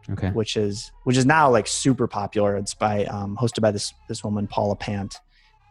Okay. 0.10 0.30
which 0.30 0.58
is 0.58 0.92
which 1.04 1.18
is 1.18 1.26
now 1.26 1.50
like 1.50 1.68
super 1.68 2.08
popular. 2.08 2.56
It's 2.58 2.74
by 2.74 3.06
um, 3.06 3.38
hosted 3.40 3.62
by 3.62 3.72
this 3.72 3.94
this 4.08 4.24
woman 4.24 4.48
Paula 4.48 4.76
Pant, 4.76 5.16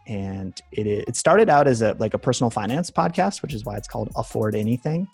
and 0.09 0.59
it 0.71 0.87
it 0.87 1.15
started 1.15 1.49
out 1.49 1.67
as 1.67 1.81
a 1.83 1.95
like 1.99 2.13
a 2.15 2.17
personal 2.17 2.49
finance 2.49 2.89
podcast, 2.89 3.41
which 3.43 3.53
is 3.53 3.63
why 3.63 3.77
it's 3.77 3.87
called 3.87 4.09
Afford 4.15 4.55
Anything. 4.55 5.07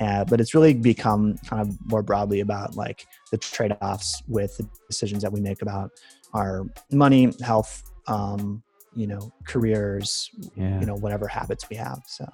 Uh, 0.00 0.24
but 0.24 0.40
it's 0.40 0.54
really 0.54 0.74
become 0.74 1.38
kind 1.46 1.66
of 1.66 1.76
more 1.90 2.02
broadly 2.02 2.40
about 2.40 2.76
like 2.76 3.06
the 3.32 3.38
trade 3.38 3.74
offs 3.80 4.22
with 4.28 4.56
the 4.58 4.68
decisions 4.88 5.22
that 5.22 5.32
we 5.32 5.40
make 5.40 5.62
about 5.62 5.90
our 6.34 6.66
money, 6.92 7.32
health, 7.42 7.90
um, 8.06 8.62
you 8.94 9.06
know, 9.06 9.32
careers, 9.46 10.30
Yeah. 10.54 10.78
you 10.78 10.86
know, 10.86 10.94
whatever 10.94 11.26
habits 11.26 11.68
we 11.70 11.76
have. 11.76 12.02
So 12.06 12.28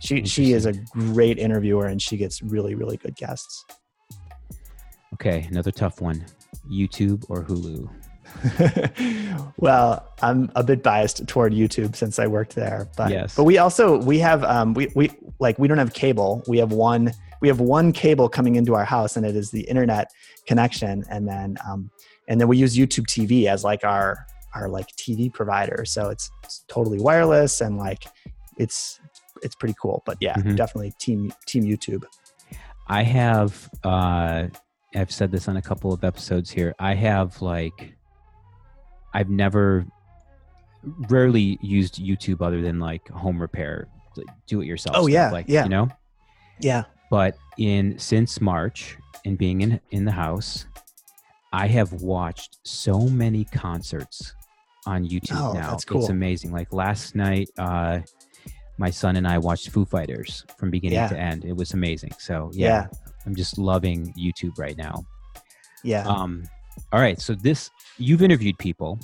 she 0.00 0.24
she 0.26 0.52
is 0.52 0.66
a 0.66 0.74
great 0.92 1.38
interviewer 1.38 1.86
and 1.86 2.00
she 2.00 2.18
gets 2.18 2.42
really 2.42 2.74
really 2.74 2.98
good 2.98 3.16
guests. 3.16 3.64
Okay. 5.14 5.46
Another 5.50 5.70
tough 5.70 6.00
one. 6.02 6.24
YouTube 6.70 7.24
or 7.30 7.42
Hulu? 7.44 7.88
well, 9.56 10.06
I'm 10.22 10.50
a 10.54 10.62
bit 10.62 10.82
biased 10.82 11.26
toward 11.28 11.52
YouTube 11.52 11.96
since 11.96 12.18
I 12.18 12.26
worked 12.26 12.54
there, 12.54 12.88
but 12.96 13.10
Yes. 13.10 13.34
but 13.34 13.44
we 13.44 13.58
also 13.58 13.98
we 13.98 14.18
have 14.18 14.44
um 14.44 14.74
we 14.74 14.90
we 14.94 15.10
like 15.38 15.58
we 15.58 15.68
don't 15.68 15.78
have 15.78 15.92
cable. 15.94 16.42
We 16.48 16.58
have 16.58 16.72
one 16.72 17.12
we 17.40 17.48
have 17.48 17.60
one 17.60 17.92
cable 17.92 18.28
coming 18.28 18.56
into 18.56 18.74
our 18.74 18.84
house, 18.84 19.16
and 19.16 19.26
it 19.26 19.36
is 19.36 19.50
the 19.50 19.62
internet 19.62 20.10
connection, 20.46 21.04
and 21.10 21.26
then 21.28 21.56
um 21.68 21.90
and 22.28 22.40
then 22.40 22.48
we 22.48 22.56
use 22.56 22.76
YouTube 22.76 23.06
TV 23.06 23.46
as 23.46 23.64
like 23.64 23.84
our 23.84 24.26
our 24.54 24.68
like 24.68 24.86
TV 24.96 25.32
provider. 25.32 25.84
So 25.84 26.10
it's, 26.10 26.30
it's 26.44 26.64
totally 26.68 27.00
wireless 27.00 27.60
and 27.60 27.76
like 27.76 28.04
it's 28.56 29.00
it's 29.42 29.54
pretty 29.56 29.74
cool. 29.80 30.02
But 30.06 30.18
yeah, 30.20 30.34
Mhm. 30.36 30.56
definitely 30.56 30.92
team 30.98 31.32
team 31.46 31.64
YouTube. 31.64 32.04
I 32.86 33.02
have 33.02 33.68
uh 33.82 34.48
I've 34.96 35.10
said 35.10 35.32
this 35.32 35.48
on 35.48 35.56
a 35.56 35.62
couple 35.62 35.92
of 35.92 36.04
episodes 36.04 36.50
here. 36.52 36.72
I 36.78 36.94
have 36.94 37.42
like 37.42 37.93
I've 39.14 39.30
never 39.30 39.86
rarely 41.08 41.58
used 41.62 42.02
YouTube 42.04 42.42
other 42.44 42.60
than 42.60 42.78
like 42.78 43.08
home 43.08 43.40
repair, 43.40 43.88
like, 44.16 44.26
do 44.46 44.60
it 44.60 44.66
yourself. 44.66 44.96
Oh, 44.96 45.02
stuff, 45.02 45.10
yeah, 45.12 45.30
like 45.30 45.46
yeah. 45.48 45.64
you 45.64 45.70
know. 45.70 45.88
Yeah. 46.60 46.84
But 47.10 47.36
in 47.58 47.98
since 47.98 48.40
March 48.40 48.96
and 49.24 49.38
being 49.38 49.60
in 49.62 49.80
in 49.90 50.04
the 50.04 50.12
house, 50.12 50.66
I 51.52 51.66
have 51.68 51.92
watched 51.94 52.58
so 52.64 53.00
many 53.00 53.44
concerts 53.44 54.34
on 54.86 55.04
YouTube 55.04 55.40
Oh, 55.40 55.52
now. 55.52 55.70
that's 55.70 55.84
cool. 55.84 56.00
It's 56.00 56.10
amazing. 56.10 56.52
Like 56.52 56.72
last 56.72 57.14
night, 57.14 57.48
uh 57.58 58.00
my 58.76 58.90
son 58.90 59.14
and 59.16 59.26
I 59.26 59.38
watched 59.38 59.70
Foo 59.70 59.84
Fighters 59.84 60.44
from 60.58 60.70
beginning 60.70 60.96
Yeah. 60.98 61.08
to 61.08 61.16
end. 61.18 61.44
It 61.44 61.56
was 61.56 61.74
amazing. 61.74 62.10
So 62.18 62.50
yeah, 62.52 62.66
Yeah. 62.66 62.86
I'm 63.24 63.34
just 63.36 63.56
loving 63.56 64.12
YouTube 64.18 64.58
right 64.58 64.76
now. 64.76 65.04
Yeah. 65.84 66.04
Um, 66.08 66.42
all 66.92 67.00
right, 67.00 67.20
so 67.20 67.34
this 67.34 67.70
you've 67.98 68.22
interviewed 68.22 68.58
people, 68.58 68.98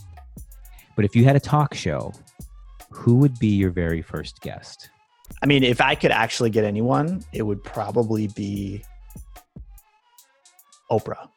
but 0.96 1.04
if 1.04 1.14
you 1.16 1.24
had 1.24 1.36
a 1.36 1.40
talk 1.40 1.74
show, 1.74 2.12
who 2.90 3.16
would 3.16 3.38
be 3.38 3.48
your 3.48 3.70
very 3.70 4.02
first 4.02 4.40
guest? 4.40 4.90
I 5.42 5.46
mean, 5.46 5.62
if 5.62 5.80
I 5.80 5.94
could 5.94 6.10
actually 6.10 6.50
get 6.50 6.64
anyone, 6.64 7.24
it 7.32 7.42
would 7.42 7.62
probably 7.62 8.26
be 8.28 8.82
Oprah. 10.90 11.28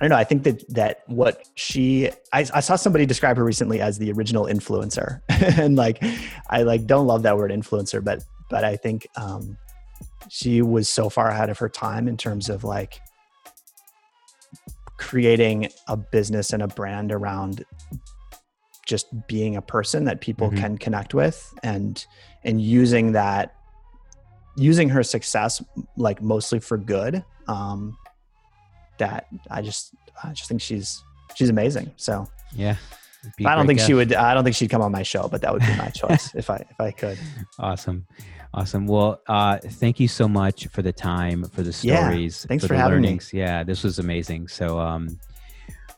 I 0.00 0.04
don't 0.04 0.10
know. 0.10 0.16
I 0.16 0.24
think 0.24 0.44
that 0.44 0.68
that 0.74 1.02
what 1.06 1.48
she 1.56 2.08
I, 2.32 2.46
I 2.54 2.60
saw 2.60 2.76
somebody 2.76 3.04
describe 3.04 3.36
her 3.36 3.44
recently 3.44 3.80
as 3.80 3.98
the 3.98 4.12
original 4.12 4.44
influencer, 4.44 5.20
and 5.28 5.74
like 5.74 6.02
I 6.48 6.62
like 6.62 6.86
don't 6.86 7.08
love 7.08 7.24
that 7.24 7.36
word 7.36 7.50
influencer, 7.50 8.02
but 8.02 8.22
but 8.48 8.62
I 8.62 8.76
think 8.76 9.08
um, 9.16 9.58
she 10.28 10.62
was 10.62 10.88
so 10.88 11.10
far 11.10 11.28
ahead 11.28 11.50
of 11.50 11.58
her 11.58 11.68
time 11.68 12.06
in 12.06 12.16
terms 12.16 12.48
of 12.48 12.62
like 12.62 13.00
creating 14.98 15.68
a 15.86 15.96
business 15.96 16.52
and 16.52 16.62
a 16.62 16.68
brand 16.68 17.12
around 17.12 17.64
just 18.86 19.06
being 19.26 19.56
a 19.56 19.62
person 19.62 20.04
that 20.04 20.20
people 20.20 20.50
Mhm. 20.50 20.56
can 20.58 20.78
connect 20.78 21.14
with 21.14 21.52
and 21.62 22.04
and 22.44 22.60
using 22.60 23.12
that 23.12 23.54
using 24.56 24.88
her 24.88 25.02
success 25.02 25.62
like 25.96 26.20
mostly 26.22 26.58
for 26.58 26.76
good 26.78 27.24
um 27.48 27.96
that 28.98 29.26
i 29.50 29.60
just 29.62 29.94
i 30.24 30.32
just 30.32 30.48
think 30.48 30.60
she's 30.60 31.02
she's 31.34 31.48
amazing 31.50 31.92
so 31.96 32.26
Yeah, 32.52 32.76
i 33.44 33.54
don't 33.54 33.66
think 33.66 33.78
she 33.78 33.88
guest. 33.88 33.94
would 33.94 34.12
i 34.14 34.34
don't 34.34 34.42
think 34.44 34.56
she'd 34.56 34.70
come 34.70 34.82
on 34.82 34.90
my 34.90 35.02
show 35.02 35.28
but 35.28 35.42
that 35.42 35.52
would 35.52 35.62
be 35.64 35.76
my 35.76 35.88
choice 35.94 36.34
if 36.34 36.48
i 36.50 36.56
if 36.56 36.80
i 36.80 36.90
could 36.90 37.18
Awesome, 37.58 38.06
awesome. 38.54 38.86
Well, 38.86 39.20
uh, 39.28 39.58
thank 39.58 40.00
you 40.00 40.08
so 40.08 40.28
much 40.28 40.66
for 40.68 40.82
the 40.82 40.92
time, 40.92 41.44
for 41.44 41.62
the 41.62 41.76
Yeah, 41.82 42.00
stories, 42.00 42.44
thanks 42.46 42.64
for, 42.64 42.68
for 42.68 42.74
the 42.74 42.80
having 42.80 43.00
me. 43.00 43.06
learnings. 43.08 43.32
Yeah, 43.32 43.62
this 43.64 43.82
was 43.84 43.98
amazing. 43.98 44.48
So 44.48 44.78
um, 44.78 45.18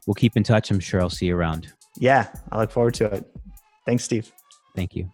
we'll 0.06 0.14
keep 0.14 0.36
in 0.36 0.42
touch. 0.42 0.70
I'm 0.70 0.80
sure 0.80 1.00
I'll 1.00 1.10
see 1.10 1.26
you 1.26 1.36
around. 1.36 1.72
yeah 1.98 2.28
i 2.52 2.56
look 2.58 2.70
forward 2.70 2.94
to 2.94 3.04
it 3.06 3.24
thanks 3.86 4.04
steve 4.04 4.32
Thank 4.76 4.94
you. 4.94 5.10